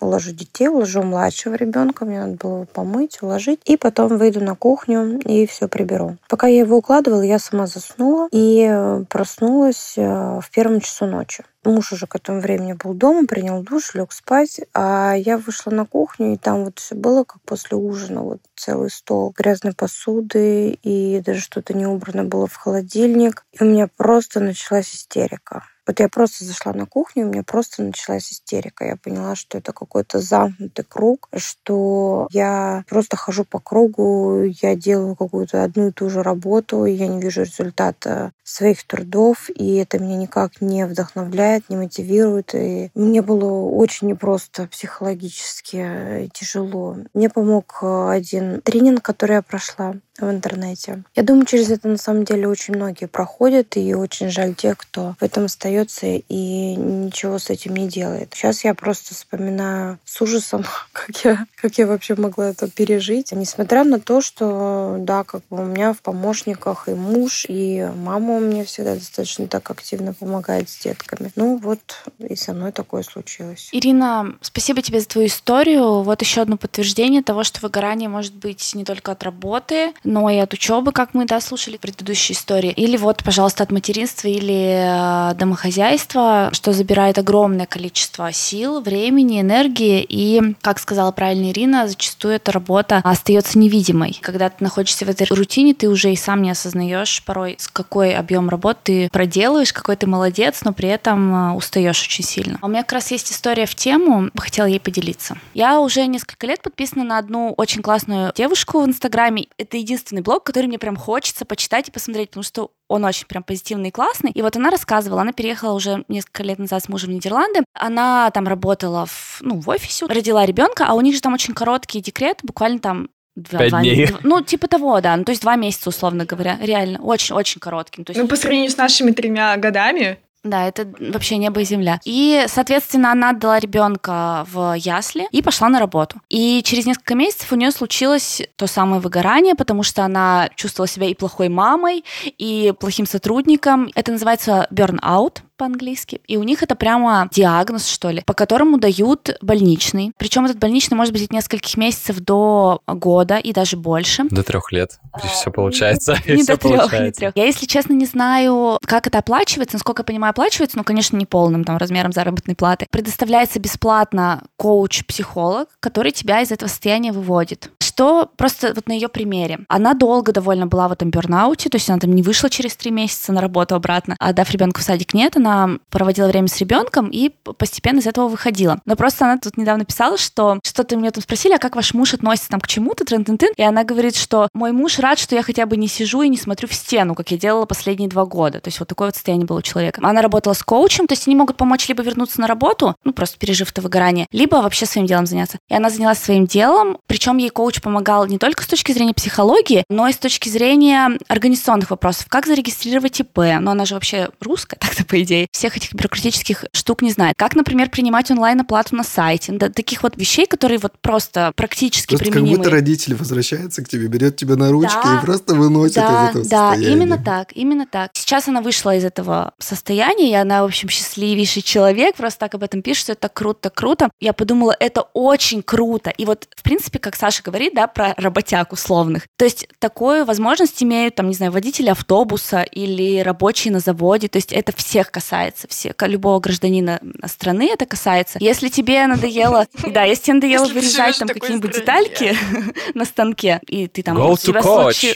[0.00, 4.54] уложу детей, уложу младшего ребенка, мне надо было его помыть, уложить, и потом выйду на
[4.54, 6.16] кухню и все приберу.
[6.28, 11.44] Пока я его укладывала, я сама заснула и проснулась э, в первом часу ночи.
[11.68, 15.84] Муж уже к этому времени был дома, принял душ, лег спать, а я вышла на
[15.84, 21.20] кухню, и там вот все было как после ужина, вот целый стол грязной посуды, и
[21.20, 23.44] даже что-то не убрано было в холодильник.
[23.52, 25.64] И у меня просто началась истерика.
[25.88, 28.84] Вот я просто зашла на кухню, у меня просто началась истерика.
[28.84, 35.16] Я поняла, что это какой-то замкнутый круг, что я просто хожу по кругу, я делаю
[35.16, 40.18] какую-то одну и ту же работу, я не вижу результата своих трудов, и это меня
[40.18, 42.54] никак не вдохновляет, не мотивирует.
[42.54, 46.98] И мне было очень непросто психологически тяжело.
[47.14, 51.02] Мне помог один тренинг, который я прошла в интернете.
[51.14, 55.14] Я думаю, через это на самом деле очень многие проходят, и очень жаль тех, кто
[55.20, 58.32] в этом остается и ничего с этим не делает.
[58.34, 63.32] Сейчас я просто вспоминаю с ужасом, как я, как я вообще могла это пережить.
[63.32, 68.36] Несмотря на то, что, да, как бы у меня в помощниках и муж, и мама
[68.36, 71.30] у меня всегда достаточно так активно помогает с детками.
[71.36, 71.80] Ну вот
[72.18, 73.68] и со мной такое случилось.
[73.72, 76.02] Ирина, спасибо тебе за твою историю.
[76.02, 80.38] Вот еще одно подтверждение того, что выгорание может быть не только от работы, но и
[80.38, 82.72] от учебы, как мы, да, слушали в предыдущей истории.
[82.72, 90.04] Или вот, пожалуйста, от материнства или э, домохозяйства, что забирает огромное количество сил, времени, энергии.
[90.08, 94.18] И, как сказала правильно Ирина, зачастую эта работа остается невидимой.
[94.22, 98.14] Когда ты находишься в этой рутине, ты уже и сам не осознаешь порой, с какой
[98.14, 102.58] объем работы ты проделываешь, какой ты молодец, но при этом э, устаешь очень сильно.
[102.62, 105.36] А у меня как раз есть история в тему, хотела ей поделиться.
[105.52, 109.48] Я уже несколько лет подписана на одну очень классную девушку в Инстаграме.
[109.58, 113.42] Это единственный блог, который мне прям хочется почитать и посмотреть, потому что он очень прям
[113.42, 114.30] позитивный и классный.
[114.30, 117.60] И вот она рассказывала, она переехала уже несколько лет назад с мужем в Нидерланды.
[117.74, 121.54] Она там работала в, ну, в офисе, родила ребенка, а у них же там очень
[121.54, 124.06] короткий декрет, буквально там Два, Пять два- дней.
[124.06, 125.16] дв- ну, типа того, да.
[125.16, 126.58] Ну, то есть два месяца, условно говоря.
[126.60, 128.04] Реально, очень-очень коротким.
[128.04, 132.00] То есть Ну, по сравнению с нашими тремя годами, да, это вообще небо и земля.
[132.04, 136.20] И, соответственно, она отдала ребенка в ясли и пошла на работу.
[136.28, 141.06] И через несколько месяцев у нее случилось то самое выгорание, потому что она чувствовала себя
[141.06, 143.90] и плохой мамой, и плохим сотрудником.
[143.94, 146.22] Это называется burnout по-английски.
[146.26, 150.12] И у них это прямо диагноз, что ли, по которому дают больничный.
[150.16, 154.24] Причем этот больничный может быть от нескольких месяцев до года и даже больше.
[154.30, 154.98] До трех лет.
[155.22, 156.14] Все получается.
[156.14, 157.36] А, Не Все до трех, не трех.
[157.36, 159.76] Я, если честно, не знаю, как это оплачивается.
[159.76, 162.86] Насколько я понимаю, оплачивается, ну, конечно, не полным там размером заработной платы.
[162.90, 167.70] Предоставляется бесплатно коуч-психолог, который тебя из этого состояния выводит.
[167.82, 169.60] Что просто вот на ее примере.
[169.68, 172.90] Она долго довольно была в этом бернауте, то есть она там не вышла через три
[172.90, 175.47] месяца на работу обратно, а дав ребенка в садик нет, она
[175.90, 178.80] проводила время с ребенком и постепенно из этого выходила.
[178.84, 182.14] Но просто она тут недавно писала, что что-то меня там спросили, а как ваш муж
[182.14, 183.52] относится там к чему-то, трын -тын -тын.
[183.56, 186.36] и она говорит, что мой муж рад, что я хотя бы не сижу и не
[186.36, 188.60] смотрю в стену, как я делала последние два года.
[188.60, 190.00] То есть вот такое вот состояние было у человека.
[190.02, 193.38] Она работала с коучем, то есть они могут помочь либо вернуться на работу, ну просто
[193.38, 195.58] пережив это выгорание, либо вообще своим делом заняться.
[195.68, 199.84] И она занялась своим делом, причем ей коуч помогал не только с точки зрения психологии,
[199.88, 202.26] но и с точки зрения организационных вопросов.
[202.28, 203.38] Как зарегистрировать ИП?
[203.60, 205.37] Ну она же вообще русская, так-то по идее.
[205.52, 207.34] Всех этих бюрократических штук не знает.
[207.38, 209.52] Как, например, принимать онлайн-оплату на сайте?
[209.52, 212.58] Да, таких вот вещей, которые вот просто практически Просто как применимы.
[212.58, 215.18] будто родители возвращаются к тебе, берет тебя на ручки Да.
[215.20, 216.92] и просто выносит Да, из этого да, состояния.
[216.96, 218.10] именно так, именно так.
[218.14, 222.62] Сейчас она вышла из этого состояния, и она, в общем, счастливейший человек, просто так об
[222.62, 224.10] этом пишет, что это круто, круто.
[224.20, 226.10] Я подумала, это очень круто.
[226.10, 229.24] И вот, в принципе, как Саша говорит, да, про работяг условных.
[229.36, 234.28] То есть такую возможность имеют, там, не знаю, водители автобуса или рабочие на заводе.
[234.28, 235.27] То есть это всех касается,
[235.68, 238.38] все, любого гражданина страны это касается.
[238.40, 242.36] Если тебе надоело, да, если тебе надоело вырезать там какие-нибудь детальки
[242.94, 244.62] на станке, и ты там у тебя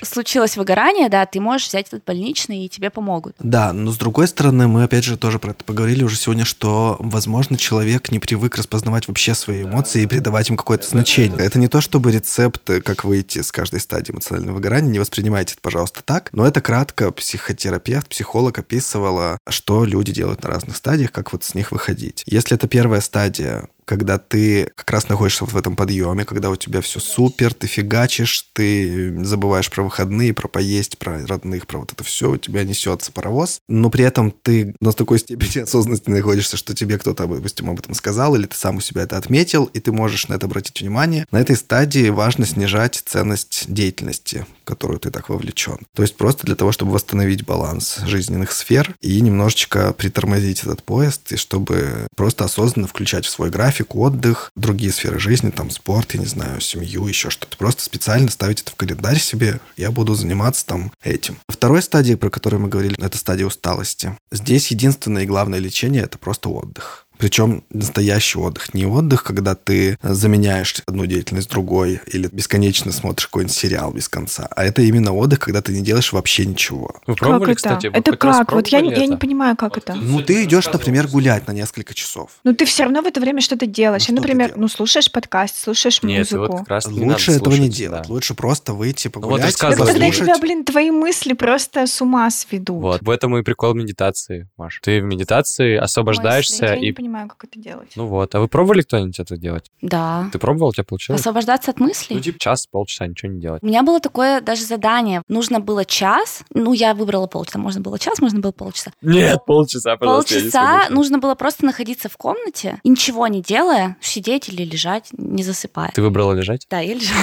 [0.02, 3.36] случилось выгорание, да, ты можешь взять этот больничный, и тебе помогут.
[3.38, 6.96] Да, но с другой стороны, мы опять же тоже про это поговорили уже сегодня, что,
[6.98, 11.38] возможно, человек не привык распознавать вообще свои эмоции и придавать им какое-то значение.
[11.38, 15.54] Это не то, чтобы рецепт, э, как выйти с каждой стадии эмоционального выгорания, не воспринимайте
[15.54, 16.28] это, пожалуйста, так.
[16.32, 21.54] Но это кратко психотерапевт, психолог описывала, что люди делают на разных стадиях, как вот с
[21.54, 22.22] них выходить.
[22.26, 26.80] Если это первая стадия, когда ты как раз находишься в этом подъеме, когда у тебя
[26.80, 32.04] все супер, ты фигачишь, ты забываешь про выходные, про поесть, про родных, про вот это
[32.04, 36.74] все, у тебя несется паровоз, но при этом ты на такой степени осознанности находишься, что
[36.74, 39.92] тебе кто-то, допустим, об этом сказал, или ты сам у себя это отметил, и ты
[39.92, 41.26] можешь на это обратить внимание.
[41.30, 45.78] На этой стадии важно снижать ценность деятельности, в которую ты так вовлечен.
[45.94, 51.32] То есть просто для того, чтобы восстановить баланс жизненных сфер и немножечко притормозить этот поезд,
[51.32, 56.20] и чтобы просто осознанно включать в свой график отдых, другие сферы жизни, там спорт, я
[56.20, 57.56] не знаю, семью, еще что-то.
[57.56, 61.38] Просто специально ставить это в календарь себе, я буду заниматься там этим.
[61.48, 64.16] Второй стадии, про которую мы говорили, это стадия усталости.
[64.30, 67.06] Здесь единственное и главное лечение– это просто отдых.
[67.22, 68.74] Причем настоящий отдых.
[68.74, 74.48] Не отдых, когда ты заменяешь одну деятельность другой или бесконечно смотришь какой-нибудь сериал без конца.
[74.50, 76.96] А это именно отдых, когда ты не делаешь вообще ничего.
[77.06, 77.56] Вы как пробовали, это?
[77.56, 77.86] кстати?
[77.86, 78.52] Вы это хоть раз как?
[78.52, 79.20] Вот я, не- пробовали я не это?
[79.20, 79.94] понимаю, как это.
[79.94, 82.30] Ну, ты идешь, например, гулять на несколько часов.
[82.42, 84.08] Ну, ты все равно в это время что-то делаешь.
[84.08, 84.60] Ну, например, делаешь?
[84.60, 86.58] ну, слушаешь подкаст, слушаешь Нет, ты вот музыку.
[86.64, 88.02] как раз не Лучше надо этого не слушать, делать.
[88.08, 88.12] да.
[88.12, 89.38] Лучше просто выйти вот погулять.
[89.42, 90.22] Так рассказывай, тогда слушать.
[90.24, 92.82] тебя, блин, твои мысли просто с ума сведут.
[92.82, 94.80] Вот, в этом и прикол медитации, Маш.
[94.82, 96.92] Ты в медитации освобождаешься Я не и...
[97.12, 97.92] понимаю, как это делать.
[97.96, 99.70] Ну вот, а вы пробовали кто-нибудь это делать?
[99.82, 100.28] Да.
[100.32, 101.20] Ты пробовал, у тебя получилось?
[101.20, 102.16] Освобождаться от мыслей?
[102.16, 103.62] Ну, типа час, полчаса, ничего не делать.
[103.62, 105.22] У меня было такое даже задание.
[105.28, 106.42] Нужно было час.
[106.54, 107.58] Ну, я выбрала полчаса.
[107.58, 108.92] Можно было час, можно было полчаса.
[109.02, 114.48] Нет, полчаса, пожалуйста, Полчаса нужно было просто находиться в комнате и ничего не делая, сидеть
[114.48, 115.90] или лежать, не засыпая.
[115.94, 116.66] Ты выбрала лежать?
[116.70, 117.22] Да, я лежала.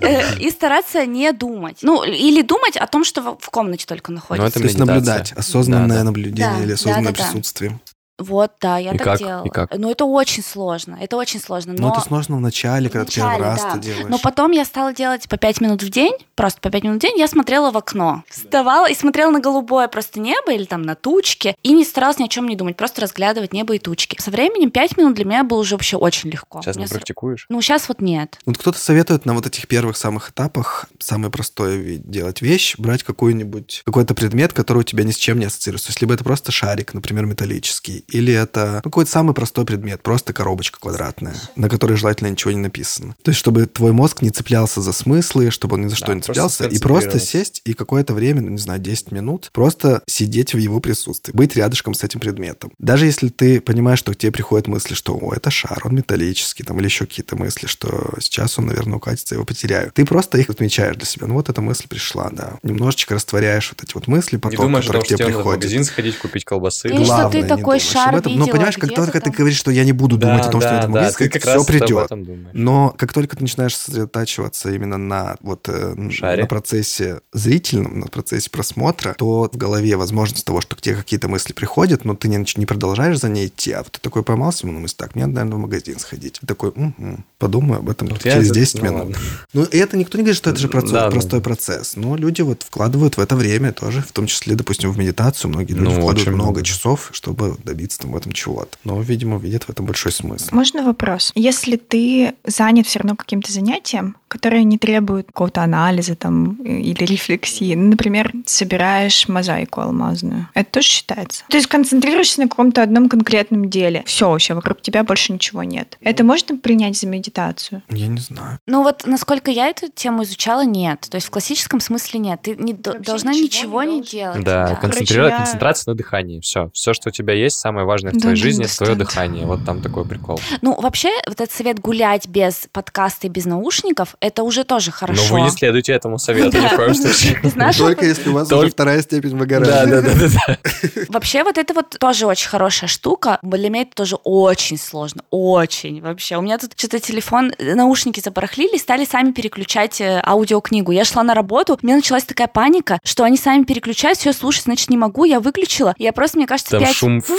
[0.00, 1.78] Э, И стараться не думать.
[1.82, 4.46] Ну, или думать о том, что в комнате только Ну, находится.
[4.46, 7.30] это То есть наблюдать, осознанное наблюдение Да, или осознанное да, да, да.
[7.30, 7.80] присутствие.
[8.18, 9.18] Вот, да, я И так как?
[9.18, 9.44] делала.
[9.44, 9.76] И как?
[9.76, 11.72] Ну, это очень сложно, это очень сложно.
[11.72, 13.70] Но Но, это сложно в начале, когда ты первый раз да.
[13.70, 14.06] это делаешь.
[14.08, 17.00] Но потом я стала делать по 5 минут в день, просто по 5 минут в
[17.00, 18.22] день я смотрела в окно.
[18.28, 22.24] Вставала и смотрела на голубое просто небо или там на тучки, и не старалась ни
[22.24, 24.16] о чем не думать, просто разглядывать небо и тучки.
[24.20, 26.62] Со временем 5 минут для меня было уже вообще очень легко.
[26.62, 27.46] Сейчас не практикуешь?
[27.48, 28.38] Ну, сейчас вот нет.
[28.46, 33.82] Вот кто-то советует на вот этих первых самых этапах самое простое делать вещь, брать какую-нибудь,
[33.84, 35.88] какой-то предмет, который у тебя ни с чем не ассоциируется.
[35.88, 40.02] То есть либо это просто шарик, например, металлический, или это ну, какой-то самый простой предмет,
[40.02, 43.14] просто коробочка квадратная, на которой желательно ничего не написано.
[43.22, 46.14] То есть чтобы твой мозг не цеплялся за смыслы, чтобы он ни за что Да,
[46.14, 50.02] не просто цеплялся, и просто сесть и какое-то время, ну, не знаю, 10 минут, просто
[50.06, 52.72] сидеть в его присутствии, быть рядышком с этим предметом.
[52.78, 56.62] Даже если ты понимаешь, что к тебе приходят мысли, что о, это шар, он металлический,
[56.64, 59.90] там, или еще какие-то мысли, что сейчас он, наверное, укатится, я его потеряю.
[59.94, 61.26] Ты просто их отмечаешь для себя.
[61.26, 62.58] Ну вот эта мысль пришла, да.
[62.62, 65.24] Немножечко растворяешь вот эти вот мысли, Не потом, думаешь о том, которые к что тебе
[65.24, 65.58] в приходят.
[65.62, 66.88] магазин сходить, купить колбасы?
[66.88, 68.36] Или что Главное, ты не такой думаешь шар об этом.
[68.36, 69.32] Но понимаешь, как только ты там.
[69.32, 71.28] говоришь, что я не буду Да, думать о том, что да, я это да, ты
[71.28, 72.08] как все раз придет.
[72.10, 72.48] думаешь.
[72.52, 76.42] Но как только ты начинаешь сосредотачиваться именно на вот э, Шаре.
[76.42, 81.28] на процессе зрительном, на процессе просмотра, то в голове возможность того, что к тебе какие-то
[81.28, 84.66] мысли приходят, но ты не, не продолжаешь за ней идти, а вот ты такой поймался,
[84.66, 86.38] ну, мысль, так, мне надо, наверное, в магазин сходить.
[86.42, 88.98] И такой, «Мгм, подумаю об этом Вот через это- 10 ну минут.
[89.00, 89.16] ладно.
[89.52, 91.44] Ну, и это никто не говорит, что это же процесс- Да, да, простой да.
[91.44, 91.96] процесс.
[91.96, 95.50] Но люди вот вкладывают в это время тоже, в том числе, допустим, в медитацию.
[95.50, 96.62] Многие люди Ну, вкладывают очень много много.
[96.62, 98.76] часов, чтобы добиться там в этом чего-то.
[98.84, 100.48] Но, видимо, видят в этом большой смысл.
[100.52, 101.32] Можно вопрос?
[101.34, 107.74] Если ты занят все равно каким-то занятием, которое не требует какого-то анализа там или рефлексии,
[107.74, 111.44] ну, например, собираешь мозаику алмазную, это тоже считается?
[111.48, 114.02] То есть концентрируешься на каком-то одном конкретном деле.
[114.06, 115.98] Все, вообще вокруг тебя больше ничего нет.
[116.00, 117.82] Это можно принять за медитацию?
[117.90, 118.58] Я не знаю.
[118.66, 121.06] Ну вот, насколько я эту тему изучала, нет.
[121.10, 122.40] То есть в классическом смысле нет.
[122.42, 124.44] Ты не Вообще должна ничего ничего не не делать.
[124.44, 124.74] Да, да.
[124.76, 126.40] концентрировать, я- концентрация на дыхании.
[126.40, 126.70] Все.
[126.74, 129.46] Все, что у тебя есть, самое важное в Да, твоей не жизни, это твое дыхание.
[129.46, 130.40] Вот там такой прикол.
[130.62, 135.22] Ну, вообще, вот этот совет гулять без подкаста и без наушников, это уже тоже хорошо.
[135.28, 137.40] Но вы не следуете этому совету ни в коем случае.
[137.76, 139.86] Только если у вас Только- уже вторая степень Да, выгорания.
[139.86, 140.58] да, да, да, да.
[141.08, 143.38] Вообще, вот это вот тоже очень хорошая штука.
[143.42, 145.22] Для меня это тоже очень сложно.
[145.30, 146.36] Очень вообще.
[146.36, 150.92] У меня тут что-то телефон, э, наушники запорохлили, стали сами переключать э, аудиокнигу.
[150.92, 154.64] Я шла на работу, у меня началась такая паника, что они сами переключают, все, слушать,
[154.64, 155.94] значит, не могу, я выключила.
[155.98, 156.94] Я просто, мне кажется, Там пять...
[156.94, 157.22] шум.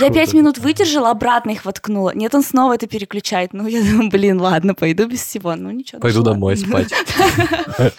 [0.00, 2.12] Я пять минут выдержала, обратно их воткнула.
[2.14, 3.52] Нет, он снова это переключает.
[3.52, 5.54] Ну, я думаю, блин, ладно, пойду без всего.
[5.54, 6.00] Ну, ничего.
[6.00, 6.34] Пойду дошла.
[6.34, 6.92] домой спать.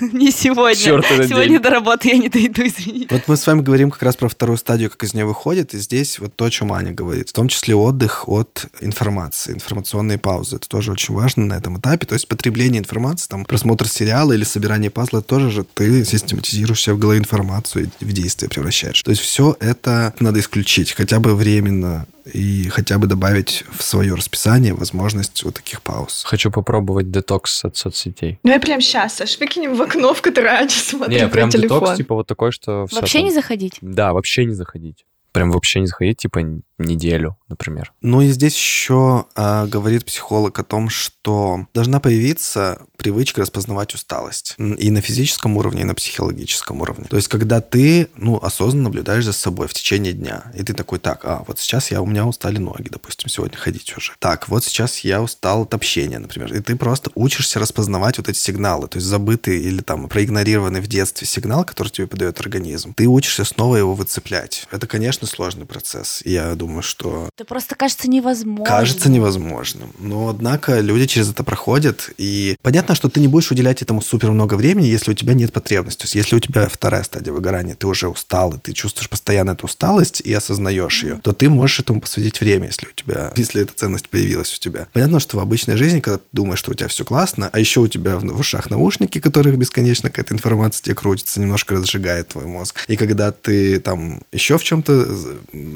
[0.00, 1.02] Не сегодня.
[1.26, 3.08] Сегодня до работы я не дойду, извините.
[3.10, 5.78] Вот мы с вами говорим как раз про вторую стадию, как из нее выходит, и
[5.78, 10.56] здесь вот то, о чем Аня говорит, в том числе отдых от информации, информационные паузы.
[10.56, 12.06] Это тоже очень важно на этом этапе.
[12.06, 16.94] То есть потребление информации, там, просмотр сериала или собирание пазла, тоже же ты систематизируешь себе
[16.94, 19.02] в голове информацию и в действие превращаешь.
[19.02, 24.14] То есть все это надо исключить, хотя бы временно, и хотя бы добавить в свое
[24.14, 26.24] расписание возможность вот таких пауз.
[26.26, 28.38] Хочу попробовать детокс от соцсетей.
[28.42, 31.80] Ну, я прям сейчас, Саш, выкинем в окно, в которое Аня смотрит Не, прям телефон.
[31.80, 33.78] детокс, типа вот такой, что Вообще там- не заходить.
[33.80, 35.04] Да, вообще не заходить.
[35.32, 36.40] Прям вообще не заходить, типа
[36.78, 37.92] неделю, например.
[38.00, 44.56] Ну и здесь еще а, говорит психолог о том, что должна появиться привычка распознавать усталость
[44.58, 47.04] и на физическом уровне, и на психологическом уровне.
[47.08, 50.98] То есть, когда ты, ну, осознанно наблюдаешь за собой в течение дня, и ты такой,
[50.98, 54.12] так, а, вот сейчас я, у меня устали ноги, допустим, сегодня ходить уже.
[54.18, 56.54] Так, вот сейчас я устал от общения, например.
[56.54, 60.86] И ты просто учишься распознавать вот эти сигналы, то есть забытый или там проигнорированный в
[60.86, 62.94] детстве сигнал, который тебе подает организм.
[62.94, 64.66] Ты учишься снова его выцеплять.
[64.70, 66.22] Это, конечно, сложный процесс.
[66.24, 68.64] Я думаю, что Это просто кажется невозможно.
[68.64, 69.92] Кажется невозможным.
[69.98, 72.10] Но, однако, люди через это проходят.
[72.18, 75.52] И понятно, что ты не будешь уделять этому супер много времени, если у тебя нет
[75.52, 76.00] потребности.
[76.00, 79.52] То есть, если у тебя вторая стадия выгорания, ты уже устал, и ты чувствуешь постоянно
[79.52, 83.62] эту усталость и осознаешь ее, то ты можешь этому посвятить время, если у тебя, если
[83.62, 84.88] эта ценность появилась у тебя.
[84.92, 87.80] Понятно, что в обычной жизни, когда ты думаешь, что у тебя все классно, а еще
[87.80, 92.84] у тебя в ушах наушники, которых бесконечно какая-то информация тебе крутится, немножко разжигает твой мозг.
[92.88, 95.06] И когда ты там еще в чем-то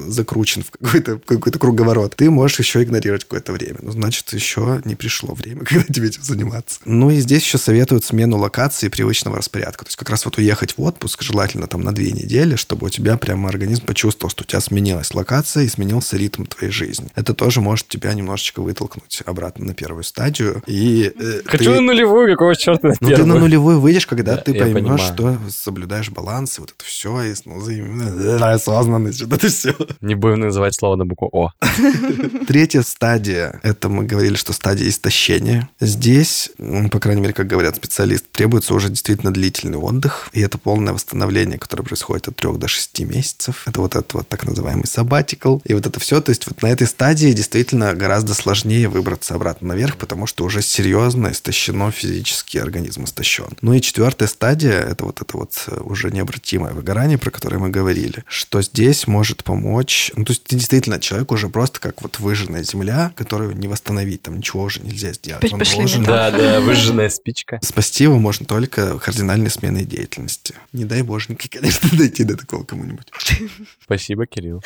[0.08, 3.78] закручен в какой-то какой-то круговорот, ты можешь еще игнорировать какое-то время.
[3.82, 6.80] Ну, значит, еще не пришло время, когда тебе этим заниматься.
[6.84, 9.84] Ну и здесь еще советуют смену локации привычного распорядка.
[9.84, 12.90] То есть как раз вот уехать в отпуск, желательно там на две недели, чтобы у
[12.90, 17.08] тебя прямо организм почувствовал, что у тебя сменилась локация и сменился ритм твоей жизни.
[17.14, 20.62] Это тоже может тебя немножечко вытолкнуть обратно на первую стадию.
[20.66, 24.36] И э, Хочу ты- на нулевую, какого черта на ну, ты на нулевую выйдешь, когда
[24.36, 29.48] Да, ты поймешь, что соблюдаешь баланс, и вот это все, и ну, осознанность, вот это
[29.48, 29.74] все.
[30.00, 31.50] Не будем называть бывает слово на букву О.
[32.46, 35.68] Третья стадия, это мы говорили, что стадия истощения.
[35.80, 36.50] Здесь,
[36.90, 41.58] по крайней мере, как говорят специалисты, требуется уже действительно длительный отдых, и это полное восстановление,
[41.58, 43.62] которое происходит от 3 до 6 месяцев.
[43.66, 45.60] Это вот этот вот так называемый sabbatical.
[45.64, 49.68] И вот это все, то есть вот на этой стадии действительно гораздо сложнее выбраться обратно
[49.68, 53.56] наверх, потому что уже серьезно истощено физический организм истощен.
[53.62, 58.24] Ну и четвертая стадия, это вот это вот уже необратимое выгорание, про которое мы говорили,
[58.26, 63.12] что здесь может помочь, ну то есть действительно человек уже просто как вот выжженная земля,
[63.16, 65.50] которую не восстановить, там ничего уже нельзя сделать.
[65.52, 67.58] Он пошли должен- Да, да, выжженная спичка.
[67.62, 70.54] Спасти его можно только кардинальной сменой деятельности.
[70.72, 73.06] Не дай боженьки, конечно, дойти до такого кому-нибудь.
[73.82, 74.62] Спасибо, Кирилл.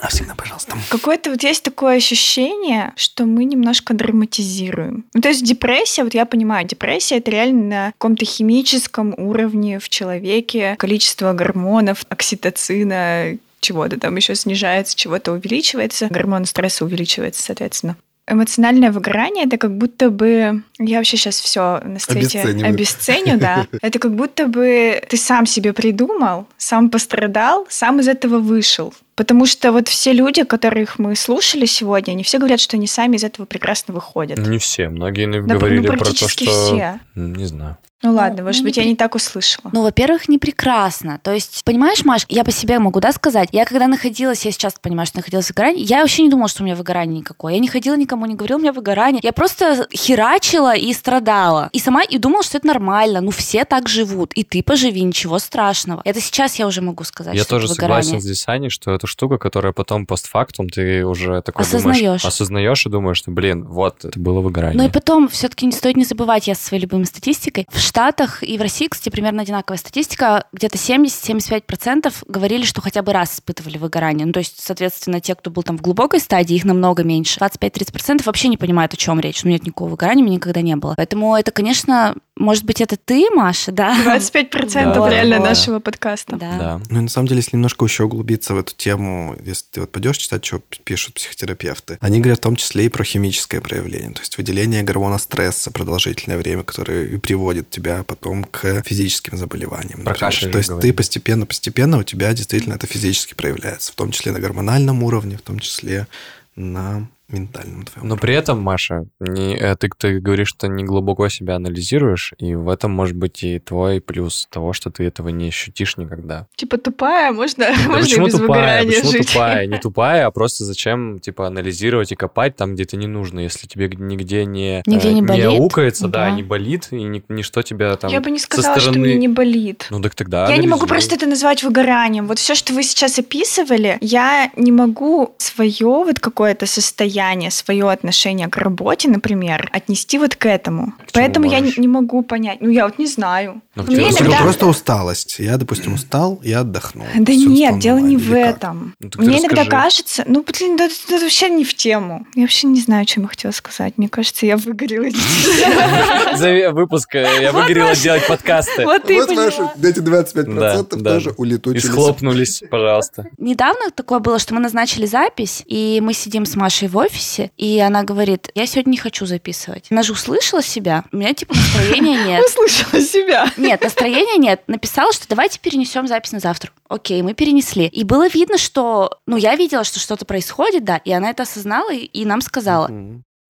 [0.00, 0.76] А всегда, пожалуйста.
[0.88, 5.04] Какое-то вот есть такое ощущение, что мы немножко драматизируем.
[5.14, 9.88] Ну, то есть депрессия, вот я понимаю, депрессия это реально на каком-то химическом уровне в
[9.88, 10.76] человеке.
[10.78, 16.08] Количество гормонов, окситоцина, чего-то там еще снижается, чего-то увеличивается.
[16.10, 17.96] Гормон стресса увеличивается, соответственно.
[18.28, 23.68] Эмоциональное выгорание это как будто бы я вообще сейчас все на свете обесценю, да.
[23.82, 28.92] Это как будто бы ты сам себе придумал, сам пострадал, сам из этого вышел.
[29.14, 33.16] Потому что вот все люди, которых мы слушали сегодня, они все говорят, что они сами
[33.16, 34.38] из этого прекрасно выходят.
[34.38, 34.88] Не все.
[34.88, 36.26] Многие Да, говорили ну, про то, что...
[36.26, 37.00] все.
[37.14, 37.78] Не знаю.
[38.02, 39.70] Ну Ну, ладно, ну, может не быть, я при- не так услышала.
[39.72, 41.18] Ну, во-первых, не прекрасно.
[41.22, 44.74] То есть, понимаешь, Маш, я по себе могу, да, сказать, я когда находилась, я сейчас
[44.80, 47.54] понимаю, что находилась в выгорании, я вообще не думала, что у меня выгорание никакое.
[47.54, 49.20] Я не ходила никому, не говорила, у меня выгорание.
[49.24, 51.70] Я просто херачила и страдала.
[51.72, 53.22] И сама и думала, что это нормально.
[53.22, 54.32] Ну, все так живут.
[54.34, 56.02] И ты поживи, ничего страшного.
[56.04, 58.02] Это сейчас я уже могу сказать, Я что тоже это выгорание.
[58.04, 62.00] согласен здесь с Аней, что это штука, которая потом постфактум ты уже такой Осознаешь.
[62.00, 64.76] думаешь, осознаешь и думаешь, что, блин, вот, это было выгорание.
[64.80, 68.42] Ну и потом, все-таки не стоит не забывать, я со своей любимой статистикой, в Штатах
[68.42, 73.78] и в России, кстати, примерно одинаковая статистика, где-то 70-75% говорили, что хотя бы раз испытывали
[73.78, 74.26] выгорание.
[74.26, 77.38] Ну, то есть, соответственно, те, кто был там в глубокой стадии, их намного меньше.
[77.40, 79.44] 25-30% вообще не понимают, о чем речь.
[79.44, 80.94] Ну, нет никакого выгорания, у меня никогда не было.
[80.96, 83.96] Поэтому это, конечно, может быть, это ты, Маша, да?
[84.18, 85.44] 25% Да, реально да.
[85.44, 86.36] нашего подкаста.
[86.36, 86.58] Да.
[86.58, 86.80] Да.
[86.90, 89.90] Ну, и на самом деле, если немножко еще углубиться в эту тему, если ты вот
[89.92, 94.20] пойдешь читать, что пишут психотерапевты, они говорят в том числе и про химическое проявление, то
[94.20, 100.02] есть выделение гормона стресса продолжительное время, которое и приводит тебя потом к физическим заболеваниям.
[100.04, 100.90] Про кашель То есть говорили.
[100.92, 105.42] ты постепенно-постепенно у тебя действительно это физически проявляется, в том числе на гормональном уровне, в
[105.42, 106.06] том числе
[106.54, 108.08] на ментальном твоем.
[108.08, 112.54] Но при этом, Маша, не, э, ты, ты говоришь, что не глубоко себя анализируешь, и
[112.54, 116.46] в этом может быть и твой плюс того, что ты этого не ощутишь никогда.
[116.56, 118.84] Типа тупая, можно, Да можно и почему без тупая?
[118.86, 119.28] Почему жить.
[119.32, 119.66] тупая?
[119.66, 123.66] Не тупая, а просто зачем, типа, анализировать и копать там, где это не нужно, если
[123.66, 125.46] тебе нигде не, Нигде э, не болит.
[125.46, 126.30] аукается, да, Да.
[126.30, 129.06] не болит, и ни- ничто тебя там Я бы не со сказала, что стороны...
[129.08, 129.86] мне не болит.
[129.90, 132.26] Ну так тогда Я не могу просто это назвать выгоранием.
[132.26, 137.15] Вот все, что вы сейчас описывали, я не могу свое вот какое-то состояние,
[137.50, 140.94] свое отношение к работе, например, отнести вот к этому.
[141.12, 141.78] Поэтому я не, можешь?
[141.78, 142.58] не могу понять.
[142.60, 143.62] Ну, я вот не знаю.
[143.74, 145.36] Ну, Мне иногда- просто усталость.
[145.38, 147.06] Я, допустим, устал, я отдохнул.
[147.14, 148.56] Да Всё нет, дело не в как?
[148.56, 148.94] этом.
[149.00, 149.70] Ну, Мне иногда расскажи.
[149.70, 152.26] кажется, ну, блин, да, это, это вообще не в тему.
[152.34, 153.94] Я вообще не знаю, чем я хотела сказать.
[153.96, 155.06] Мне кажется, я выгорела.
[156.36, 158.84] За выпуск э, я выгорела делать подкасты.
[158.84, 161.14] Вот ты эти 25% Да, да.
[161.14, 161.84] тоже И улетучились.
[161.86, 163.26] схлопнулись, пожалуйста.
[163.38, 167.78] Недавно такое было, что мы назначили запись, и мы сидим с Машей в офисе, и
[167.80, 169.86] она говорит, я сегодня не хочу записывать.
[169.90, 172.44] Она же услышала себя, у меня типа настроения нет.
[172.44, 173.50] Услышала себя.
[173.56, 174.62] Нет, настроения нет.
[174.66, 176.70] Написала, что давайте перенесем запись на завтра.
[176.88, 177.86] Окей, мы перенесли.
[177.86, 179.18] И было видно, что...
[179.26, 182.90] Ну, я видела, что что-то происходит, да, и она это осознала и, и нам сказала.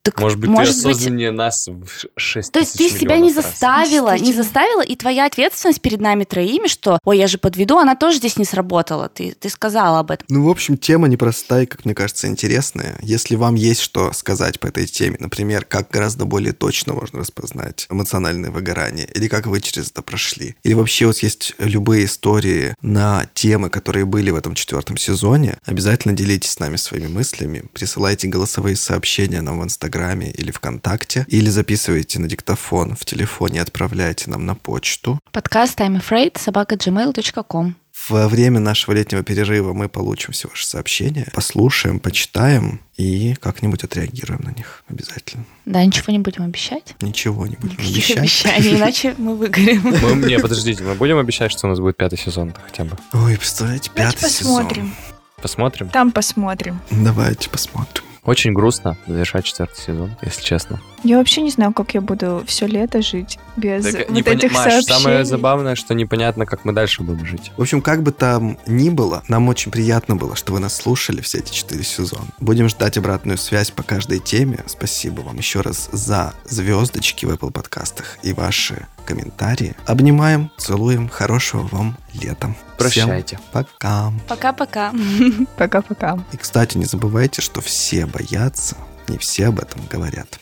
[0.06, 3.32] Так, Может быть, может ты быть, осознаннее нас в 6 То есть ты себя не
[3.32, 7.96] заставила, не заставила, и твоя ответственность перед нами троими, что, ой, я же подведу, она
[7.96, 9.08] тоже здесь не сработала.
[9.08, 10.24] Ты, ты сказала об этом.
[10.30, 12.96] Ну, в общем, тема непростая и, как мне кажется, интересная.
[13.02, 17.88] Если вам есть что сказать по этой теме, например, как гораздо более точно можно распознать
[17.90, 23.26] эмоциональное выгорание, или как вы через это прошли, или вообще вот есть любые истории на
[23.34, 28.76] темы, которые были в этом четвертом сезоне, обязательно делитесь с нами своими мыслями, присылайте голосовые
[28.76, 29.62] сообщения нам в
[29.97, 35.18] Инстаграме или ВКонтакте, или записывайте на диктофон в телефоне и отправляйте нам на почту.
[35.32, 37.74] Подкаст I'm afraid собака gmail.com.
[38.10, 44.43] Во время нашего летнего перерыва мы получим все ваши сообщения, послушаем, почитаем и как-нибудь отреагируем
[44.43, 45.44] на них обязательно.
[45.64, 46.94] Да, ничего не будем обещать.
[47.01, 48.18] Ничего не будем Никаких обещать.
[48.52, 49.82] обещаний, иначе мы выгорим.
[50.02, 52.98] Мы, не, подождите, мы будем обещать, что у нас будет пятый сезон хотя бы?
[53.14, 54.56] Ой, представляете, Давайте пятый сезон.
[54.56, 54.94] посмотрим.
[55.40, 55.89] Посмотрим.
[55.89, 56.81] Там посмотрим.
[56.90, 58.05] Давайте посмотрим.
[58.26, 60.80] Очень грустно завершать четвертый сезон, если честно.
[61.06, 64.52] Я вообще не знаю, как я буду все лето жить без Так, вот пони- этих
[64.52, 64.82] Маш, сообщений.
[65.02, 67.52] самое забавное, что непонятно, как мы дальше будем жить.
[67.56, 71.20] В общем, как бы там ни было, нам очень приятно было, что вы нас слушали
[71.20, 72.26] все эти четыре сезона.
[72.40, 74.58] Будем ждать обратную связь по каждой теме.
[74.66, 79.76] Спасибо вам еще раз за звездочки в Apple подкастах и ваши комментарии.
[79.86, 81.08] Обнимаем, целуем.
[81.08, 82.48] Хорошего вам лета.
[82.48, 83.38] Всем Прощайте.
[83.52, 84.12] пока.
[84.26, 84.92] Пока-пока.
[85.56, 86.18] Пока-пока.
[86.32, 88.76] И, кстати, не забывайте, что все боятся,
[89.06, 90.40] не все об этом говорят.